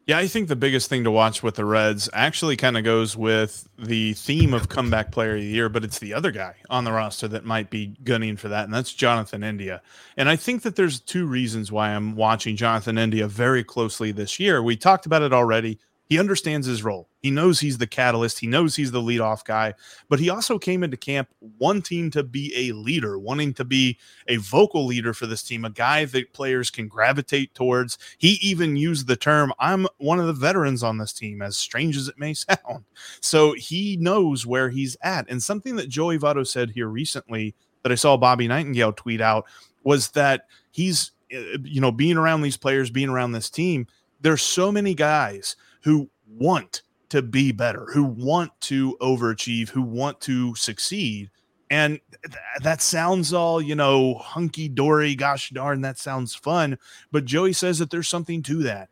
Yeah, 0.07 0.17
I 0.17 0.27
think 0.27 0.47
the 0.47 0.55
biggest 0.55 0.89
thing 0.89 1.03
to 1.03 1.11
watch 1.11 1.43
with 1.43 1.55
the 1.55 1.63
Reds 1.63 2.09
actually 2.11 2.57
kind 2.57 2.75
of 2.75 2.83
goes 2.83 3.15
with 3.15 3.69
the 3.77 4.13
theme 4.13 4.53
of 4.53 4.67
comeback 4.67 5.11
player 5.11 5.35
of 5.35 5.41
the 5.41 5.45
year, 5.45 5.69
but 5.69 5.83
it's 5.83 5.99
the 5.99 6.13
other 6.13 6.31
guy 6.31 6.55
on 6.71 6.83
the 6.85 6.91
roster 6.91 7.27
that 7.27 7.45
might 7.45 7.69
be 7.69 7.95
gunning 8.03 8.35
for 8.35 8.47
that, 8.49 8.65
and 8.65 8.73
that's 8.73 8.93
Jonathan 8.93 9.43
India. 9.43 9.81
And 10.17 10.27
I 10.27 10.35
think 10.35 10.63
that 10.63 10.75
there's 10.75 10.99
two 10.99 11.27
reasons 11.27 11.71
why 11.71 11.89
I'm 11.89 12.15
watching 12.15 12.55
Jonathan 12.55 12.97
India 12.97 13.27
very 13.27 13.63
closely 13.63 14.11
this 14.11 14.39
year. 14.39 14.63
We 14.63 14.75
talked 14.75 15.05
about 15.05 15.21
it 15.21 15.33
already. 15.33 15.77
He 16.11 16.19
understands 16.19 16.67
his 16.67 16.83
role. 16.83 17.07
He 17.21 17.31
knows 17.31 17.61
he's 17.61 17.77
the 17.77 17.87
catalyst. 17.87 18.37
He 18.37 18.45
knows 18.45 18.75
he's 18.75 18.91
the 18.91 18.99
leadoff 18.99 19.45
guy, 19.45 19.75
but 20.09 20.19
he 20.19 20.29
also 20.29 20.59
came 20.59 20.83
into 20.83 20.97
camp 20.97 21.29
wanting 21.57 22.11
to 22.11 22.21
be 22.21 22.53
a 22.53 22.73
leader, 22.73 23.17
wanting 23.17 23.53
to 23.53 23.63
be 23.63 23.97
a 24.27 24.35
vocal 24.35 24.85
leader 24.85 25.13
for 25.13 25.25
this 25.25 25.41
team, 25.41 25.63
a 25.63 25.69
guy 25.69 26.03
that 26.03 26.33
players 26.33 26.69
can 26.69 26.89
gravitate 26.89 27.55
towards. 27.55 27.97
He 28.17 28.31
even 28.41 28.75
used 28.75 29.07
the 29.07 29.15
term, 29.15 29.53
I'm 29.57 29.87
one 29.99 30.19
of 30.19 30.27
the 30.27 30.33
veterans 30.33 30.83
on 30.83 30.97
this 30.97 31.13
team, 31.13 31.41
as 31.41 31.55
strange 31.55 31.95
as 31.95 32.09
it 32.09 32.19
may 32.19 32.33
sound. 32.33 32.83
So 33.21 33.53
he 33.53 33.95
knows 33.95 34.45
where 34.45 34.67
he's 34.67 34.97
at. 35.03 35.29
And 35.29 35.41
something 35.41 35.77
that 35.77 35.87
Joey 35.87 36.19
Votto 36.19 36.45
said 36.45 36.71
here 36.71 36.87
recently 36.87 37.55
that 37.83 37.91
I 37.93 37.95
saw 37.95 38.17
Bobby 38.17 38.49
Nightengale 38.49 38.97
tweet 38.97 39.21
out 39.21 39.45
was 39.85 40.09
that 40.09 40.47
he's, 40.71 41.13
eh, 41.31 41.55
you 41.63 41.79
know, 41.79 41.89
being 41.93 42.17
around 42.17 42.41
these 42.41 42.57
players, 42.57 42.89
being 42.89 43.07
around 43.07 43.31
this 43.31 43.49
team, 43.49 43.87
there's 44.19 44.41
so 44.41 44.73
many 44.73 44.93
guys 44.93 45.55
who 45.83 46.09
want 46.27 46.83
to 47.09 47.21
be 47.21 47.51
better, 47.51 47.87
who 47.93 48.03
want 48.03 48.51
to 48.61 48.97
overachieve, 49.01 49.69
who 49.69 49.81
want 49.81 50.21
to 50.21 50.55
succeed. 50.55 51.29
And 51.69 51.99
th- 52.23 52.35
that 52.63 52.81
sounds 52.81 53.33
all, 53.33 53.61
you 53.61 53.75
know, 53.75 54.15
hunky 54.15 54.67
dory, 54.67 55.15
gosh 55.15 55.49
darn, 55.49 55.81
that 55.81 55.97
sounds 55.97 56.35
fun. 56.35 56.77
But 57.11 57.25
Joey 57.25 57.53
says 57.53 57.79
that 57.79 57.89
there's 57.89 58.09
something 58.09 58.43
to 58.43 58.63
that. 58.63 58.89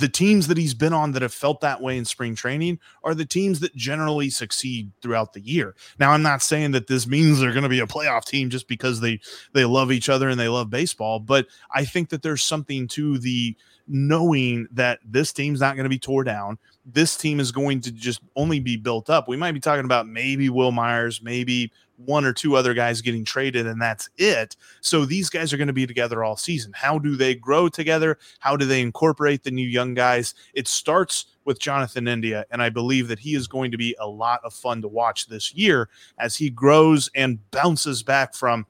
The 0.00 0.08
teams 0.08 0.48
that 0.48 0.56
he's 0.56 0.74
been 0.74 0.92
on 0.92 1.12
that 1.12 1.22
have 1.22 1.32
felt 1.32 1.60
that 1.60 1.80
way 1.80 1.96
in 1.98 2.04
spring 2.04 2.34
training 2.34 2.78
are 3.04 3.14
the 3.14 3.24
teams 3.24 3.60
that 3.60 3.76
generally 3.76 4.30
succeed 4.30 4.90
throughout 5.02 5.34
the 5.34 5.40
year. 5.40 5.74
Now, 5.98 6.10
I'm 6.12 6.22
not 6.22 6.42
saying 6.42 6.72
that 6.72 6.86
this 6.86 7.06
means 7.06 7.38
they're 7.38 7.52
going 7.52 7.62
to 7.62 7.68
be 7.68 7.80
a 7.80 7.86
playoff 7.86 8.24
team 8.24 8.50
just 8.50 8.66
because 8.66 9.00
they 9.00 9.20
they 9.52 9.64
love 9.64 9.92
each 9.92 10.08
other 10.08 10.28
and 10.28 10.40
they 10.40 10.48
love 10.48 10.70
baseball, 10.70 11.20
but 11.20 11.46
I 11.74 11.84
think 11.84 12.08
that 12.08 12.22
there's 12.22 12.42
something 12.42 12.88
to 12.88 13.18
the 13.18 13.56
knowing 13.86 14.68
that 14.72 15.00
this 15.04 15.32
team's 15.32 15.60
not 15.60 15.74
going 15.74 15.84
to 15.84 15.90
be 15.90 15.98
tore 15.98 16.24
down. 16.24 16.58
This 16.86 17.16
team 17.16 17.40
is 17.40 17.52
going 17.52 17.80
to 17.82 17.92
just 17.92 18.20
only 18.36 18.60
be 18.60 18.76
built 18.76 19.10
up. 19.10 19.28
We 19.28 19.36
might 19.36 19.52
be 19.52 19.60
talking 19.60 19.84
about 19.84 20.08
maybe 20.08 20.48
Wil 20.48 20.72
Myers, 20.72 21.20
maybe 21.22 21.72
one 22.04 22.24
or 22.24 22.32
two 22.32 22.56
other 22.56 22.74
guys 22.74 23.00
getting 23.00 23.24
traded, 23.24 23.66
and 23.66 23.80
that's 23.80 24.08
it. 24.16 24.56
So 24.80 25.04
these 25.04 25.30
guys 25.30 25.52
are 25.52 25.56
going 25.56 25.66
to 25.66 25.72
be 25.72 25.86
together 25.86 26.24
all 26.24 26.36
season. 26.36 26.72
How 26.74 26.98
do 26.98 27.16
they 27.16 27.34
grow 27.34 27.68
together? 27.68 28.18
How 28.38 28.56
do 28.56 28.64
they 28.64 28.80
incorporate 28.80 29.42
the 29.42 29.50
new 29.50 29.66
young 29.66 29.94
guys? 29.94 30.34
It 30.54 30.68
starts 30.68 31.26
with 31.44 31.58
Jonathan 31.58 32.08
India, 32.08 32.44
and 32.50 32.62
I 32.62 32.68
believe 32.68 33.08
that 33.08 33.18
he 33.18 33.34
is 33.34 33.46
going 33.46 33.70
to 33.70 33.78
be 33.78 33.94
a 33.98 34.06
lot 34.06 34.40
of 34.44 34.54
fun 34.54 34.82
to 34.82 34.88
watch 34.88 35.26
this 35.26 35.54
year 35.54 35.88
as 36.18 36.36
he 36.36 36.50
grows 36.50 37.10
and 37.14 37.38
bounces 37.50 38.02
back 38.02 38.34
from, 38.34 38.66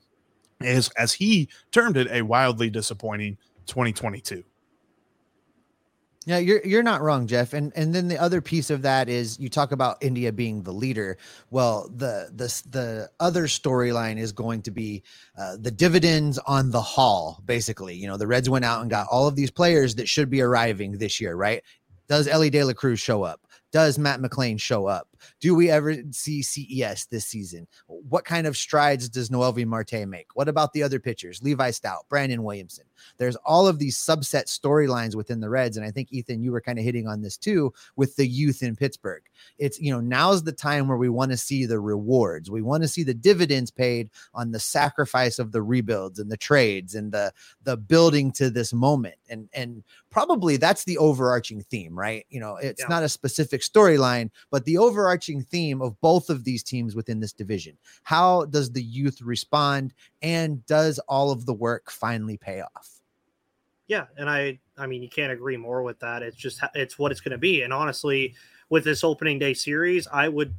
as, 0.61 0.89
as 0.91 1.13
he 1.13 1.49
termed 1.73 1.97
it, 1.97 2.09
a 2.11 2.23
wildly 2.23 2.71
disappointing 2.71 3.37
2022. 3.67 4.45
Yeah, 6.27 6.37
you're 6.37 6.61
you're 6.67 6.83
not 6.83 7.01
wrong, 7.01 7.27
Jeff. 7.27 7.55
And 7.55 7.73
and 7.75 7.95
then 7.95 8.09
the 8.09 8.19
other 8.21 8.43
piece 8.43 8.69
of 8.69 8.83
that 8.83 9.09
is 9.09 9.39
you 9.41 9.49
talk 9.49 9.73
about 9.73 9.97
India 10.03 10.31
being 10.33 10.63
the 10.63 10.73
leader. 10.73 11.17
Well, 11.51 11.89
the 11.89 12.31
the 12.35 12.63
the 12.71 13.11
other 13.19 13.45
storyline 13.45 14.19
is 14.19 14.31
going 14.31 14.61
to 14.63 14.71
be 14.71 15.03
uh, 15.39 15.57
the 15.59 15.71
dividends 15.71 16.39
on 16.47 16.71
the 16.73 16.83
haul. 16.83 17.43
Basically, 17.47 17.95
you 17.95 18.07
know, 18.07 18.19
the 18.19 18.27
Reds 18.27 18.51
went 18.51 18.67
out 18.67 18.83
and 18.83 18.91
got 18.91 19.07
all 19.11 19.29
of 19.29 19.35
these 19.35 19.51
players 19.51 19.95
that 19.95 20.09
should 20.09 20.29
be 20.29 20.43
arriving 20.43 20.99
this 20.99 21.23
year, 21.23 21.35
right? 21.35 21.63
Does 22.07 22.29
Elly 22.29 22.51
De 22.51 22.65
La 22.65 22.75
Cruz 22.75 23.01
show 23.01 23.23
up? 23.23 23.41
Does 23.73 23.99
Matt 23.99 24.21
McLain 24.21 24.61
show 24.61 24.87
up? 24.87 25.09
Do 25.41 25.55
we 25.55 25.71
ever 25.71 25.97
see 26.11 26.43
CES 26.43 27.07
this 27.07 27.27
season? 27.27 27.67
What 27.87 28.25
kind 28.25 28.47
of 28.47 28.57
strides 28.57 29.09
does 29.09 29.31
Noelvi 29.31 29.67
Marte 29.67 30.07
make? 30.07 30.29
What 30.35 30.49
about 30.49 30.73
the 30.73 30.83
other 30.83 31.01
pitchers? 31.01 31.43
Levi 31.43 31.71
Stoudt, 31.71 32.09
Brandon 32.09 32.43
Williamson. 32.43 32.85
There's 33.19 33.37
all 33.37 33.67
of 33.67 33.79
these 33.79 33.97
subset 33.97 34.47
storylines 34.47 35.15
within 35.15 35.41
the 35.41 35.49
Reds. 35.49 35.77
And 35.77 35.87
I 35.87 35.91
think, 35.91 36.13
Ethan, 36.13 36.43
you 36.43 36.53
were 36.53 36.61
kind 36.61 36.79
of 36.79 36.85
hitting 36.85 37.07
on 37.07 37.23
this 37.23 37.37
too 37.37 37.73
with 37.97 38.17
the 38.17 38.27
youth 38.27 38.63
in 38.63 38.77
Pittsburgh. 38.77 39.23
It's, 39.59 39.81
you 39.81 39.93
know, 39.93 40.01
now's 40.01 40.43
the 40.43 40.53
time 40.53 40.89
where 40.89 40.99
we 40.99 41.09
want 41.09 41.31
to 41.31 41.37
see 41.37 41.67
the 41.67 41.81
rewards. 41.81 42.51
We 42.51 42.63
want 42.63 42.83
to 42.83 42.89
see 42.89 43.03
the 43.03 43.15
dividends 43.15 43.71
paid 43.71 44.11
on 44.35 44.51
the 44.51 44.61
sacrifice 44.61 45.39
of 45.39 45.53
the 45.53 45.63
rebuilds 45.63 46.19
and 46.19 46.31
the 46.31 46.37
trades 46.37 46.95
and 46.95 47.13
the 47.13 47.33
the 47.63 47.77
building 47.77 48.33
to 48.33 48.51
this 48.51 48.73
moment. 48.73 49.17
And 49.29 49.49
and 49.53 49.83
probably 50.11 50.57
that's 50.57 50.85
the 50.85 50.99
overarching 50.99 51.63
theme, 51.63 51.99
right? 51.99 52.27
You 52.29 52.41
know, 52.41 52.57
it's 52.57 52.83
yeah. 52.83 52.89
not 52.89 53.03
a 53.03 53.09
specific 53.09 53.63
storyline, 53.63 54.31
but 54.51 54.65
the 54.65 54.79
overarching 55.11 55.43
theme 55.43 55.83
of 55.83 56.01
both 56.01 56.31
of 56.31 56.45
these 56.45 56.63
teams 56.63 56.95
within 56.95 57.19
this 57.19 57.33
division. 57.33 57.77
How 58.05 58.45
does 58.47 58.71
the 58.71 58.83
youth 58.83 59.21
respond 59.21 59.93
and 60.23 60.65
does 60.67 61.01
all 61.09 61.33
of 61.33 61.47
the 61.47 61.53
work 61.53 61.91
finally 61.91 62.37
pay 62.37 62.61
off? 62.61 63.01
Yeah, 63.89 64.07
and 64.17 64.31
I 64.31 64.61
I 64.79 64.87
mean 64.87 65.03
you 65.03 65.09
can't 65.09 65.33
agree 65.33 65.57
more 65.57 65.83
with 65.83 65.99
that. 65.99 66.23
It's 66.23 66.37
just 66.37 66.61
it's 66.75 66.97
what 66.97 67.11
it's 67.11 67.21
going 67.21 67.33
to 67.33 67.39
be. 67.39 67.63
And 67.63 67.73
honestly, 67.73 68.35
with 68.69 68.85
this 68.85 69.03
opening 69.03 69.41
day 69.41 69.53
series, 69.53 70.07
I 70.07 70.29
would 70.29 70.55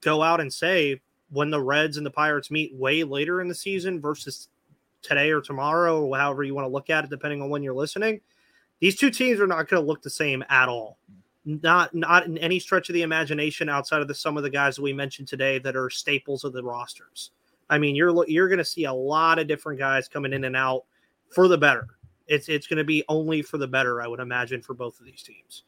go 0.00 0.22
out 0.22 0.40
and 0.40 0.50
say 0.50 1.00
when 1.30 1.50
the 1.50 1.60
Reds 1.60 1.98
and 1.98 2.06
the 2.06 2.10
Pirates 2.10 2.50
meet 2.50 2.74
way 2.74 3.04
later 3.04 3.42
in 3.42 3.48
the 3.48 3.54
season 3.54 4.00
versus 4.00 4.48
today 5.02 5.30
or 5.30 5.42
tomorrow 5.42 6.02
or 6.02 6.16
however 6.16 6.42
you 6.42 6.54
want 6.54 6.66
to 6.66 6.72
look 6.72 6.88
at 6.88 7.04
it 7.04 7.10
depending 7.10 7.42
on 7.42 7.50
when 7.50 7.62
you're 7.62 7.74
listening, 7.74 8.20
these 8.80 8.96
two 8.96 9.10
teams 9.10 9.40
are 9.40 9.46
not 9.46 9.68
going 9.68 9.82
to 9.82 9.86
look 9.86 10.00
the 10.00 10.10
same 10.10 10.42
at 10.48 10.70
all. 10.70 10.98
Not 11.62 11.94
not 11.94 12.26
in 12.26 12.38
any 12.38 12.58
stretch 12.58 12.88
of 12.88 12.94
the 12.94 13.02
imagination 13.02 13.68
outside 13.68 14.02
of 14.02 14.08
the 14.08 14.14
some 14.14 14.36
of 14.36 14.42
the 14.42 14.50
guys 14.50 14.76
that 14.76 14.82
we 14.82 14.92
mentioned 14.92 15.28
today 15.28 15.58
that 15.58 15.76
are 15.76 15.90
staples 15.90 16.44
of 16.44 16.52
the 16.52 16.62
rosters. 16.62 17.30
I 17.68 17.78
mean, 17.78 17.96
you're 17.96 18.26
you're 18.28 18.48
going 18.48 18.58
to 18.58 18.64
see 18.64 18.84
a 18.84 18.92
lot 18.92 19.38
of 19.38 19.46
different 19.46 19.78
guys 19.78 20.08
coming 20.08 20.32
in 20.32 20.44
and 20.44 20.56
out 20.56 20.84
for 21.30 21.48
the 21.48 21.58
better 21.58 21.88
it's 22.30 22.48
it's 22.48 22.66
going 22.66 22.78
to 22.78 22.84
be 22.84 23.04
only 23.08 23.42
for 23.42 23.58
the 23.58 23.66
better, 23.66 24.00
I 24.00 24.06
would 24.06 24.20
imagine, 24.20 24.62
for 24.62 24.72
both 24.72 24.98
of 25.00 25.04
these 25.04 25.22
teams. 25.22 25.64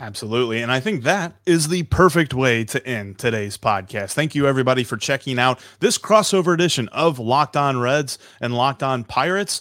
Absolutely. 0.00 0.62
And 0.62 0.72
I 0.72 0.80
think 0.80 1.02
that 1.04 1.34
is 1.44 1.68
the 1.68 1.82
perfect 1.84 2.32
way 2.32 2.64
to 2.64 2.84
end 2.86 3.18
today's 3.18 3.58
podcast. 3.58 4.12
Thank 4.12 4.34
you, 4.34 4.46
everybody, 4.46 4.82
for 4.82 4.96
checking 4.96 5.38
out 5.38 5.60
this 5.80 5.98
crossover 5.98 6.54
edition 6.54 6.88
of 6.88 7.18
Locked 7.18 7.56
On 7.56 7.78
Reds 7.78 8.18
and 8.40 8.54
Locked 8.54 8.82
On 8.82 9.04
Pirates. 9.04 9.60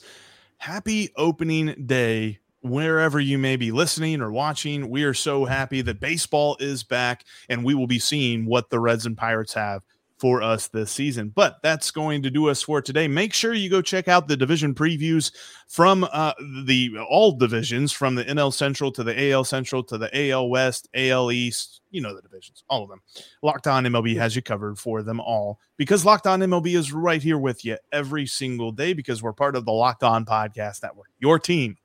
Happy 0.57 1.09
opening 1.17 1.83
day 1.85 2.39
wherever 2.61 3.19
you 3.19 3.37
may 3.37 3.55
be 3.55 3.71
listening 3.71 4.21
or 4.21 4.31
watching. 4.31 4.89
We 4.89 5.03
are 5.03 5.13
so 5.13 5.45
happy 5.45 5.81
that 5.81 5.99
baseball 5.99 6.57
is 6.59 6.83
back 6.83 7.25
and 7.47 7.63
we 7.63 7.73
will 7.73 7.87
be 7.87 7.99
seeing 7.99 8.45
what 8.45 8.69
the 8.69 8.79
Reds 8.79 9.05
and 9.05 9.17
Pirates 9.17 9.53
have 9.53 9.83
for 10.19 10.41
us 10.41 10.67
this 10.67 10.91
season. 10.91 11.31
But 11.33 11.59
that's 11.63 11.91
going 11.91 12.21
to 12.23 12.29
do 12.29 12.49
us 12.49 12.61
for 12.61 12.81
today. 12.81 13.07
Make 13.07 13.33
sure 13.33 13.53
you 13.53 13.69
go 13.69 13.81
check 13.81 14.07
out 14.07 14.27
the 14.27 14.35
division 14.35 14.75
previews 14.75 15.31
from 15.67 16.05
uh, 16.11 16.33
the 16.65 16.91
all 17.09 17.31
divisions 17.31 17.91
from 17.91 18.15
the 18.15 18.25
NL 18.25 18.53
Central 18.53 18.91
to 18.91 19.03
the 19.03 19.31
AL 19.31 19.45
Central 19.45 19.81
to 19.85 19.97
the 19.97 20.29
AL 20.29 20.49
West, 20.49 20.89
AL 20.93 21.31
East. 21.31 21.81
You 21.89 22.01
know 22.01 22.13
the 22.13 22.21
divisions, 22.21 22.63
all 22.69 22.83
of 22.83 22.89
them. 22.89 23.01
Locked 23.41 23.67
On 23.67 23.83
MLB 23.85 24.15
has 24.17 24.35
you 24.35 24.41
covered 24.41 24.77
for 24.77 25.01
them 25.01 25.19
all 25.19 25.59
because 25.77 26.05
Locked 26.05 26.27
On 26.27 26.41
MLB 26.41 26.75
is 26.75 26.91
right 26.91 27.23
here 27.23 27.39
with 27.39 27.63
you 27.65 27.77
every 27.91 28.27
single 28.27 28.71
day 28.71 28.93
because 28.93 29.23
we're 29.23 29.33
part 29.33 29.55
of 29.55 29.65
the 29.65 29.71
Locked 29.71 30.03
On 30.03 30.25
Podcast 30.25 30.83
Network, 30.83 31.09
your 31.19 31.39
team 31.39 31.77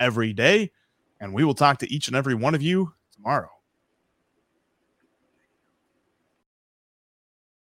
every 0.00 0.32
day. 0.32 0.72
And 1.20 1.34
we 1.34 1.44
will 1.44 1.54
talk 1.54 1.78
to 1.78 1.92
each 1.92 2.08
and 2.08 2.16
every 2.16 2.34
one 2.34 2.54
of 2.54 2.62
you 2.62 2.94
tomorrow. 3.14 3.50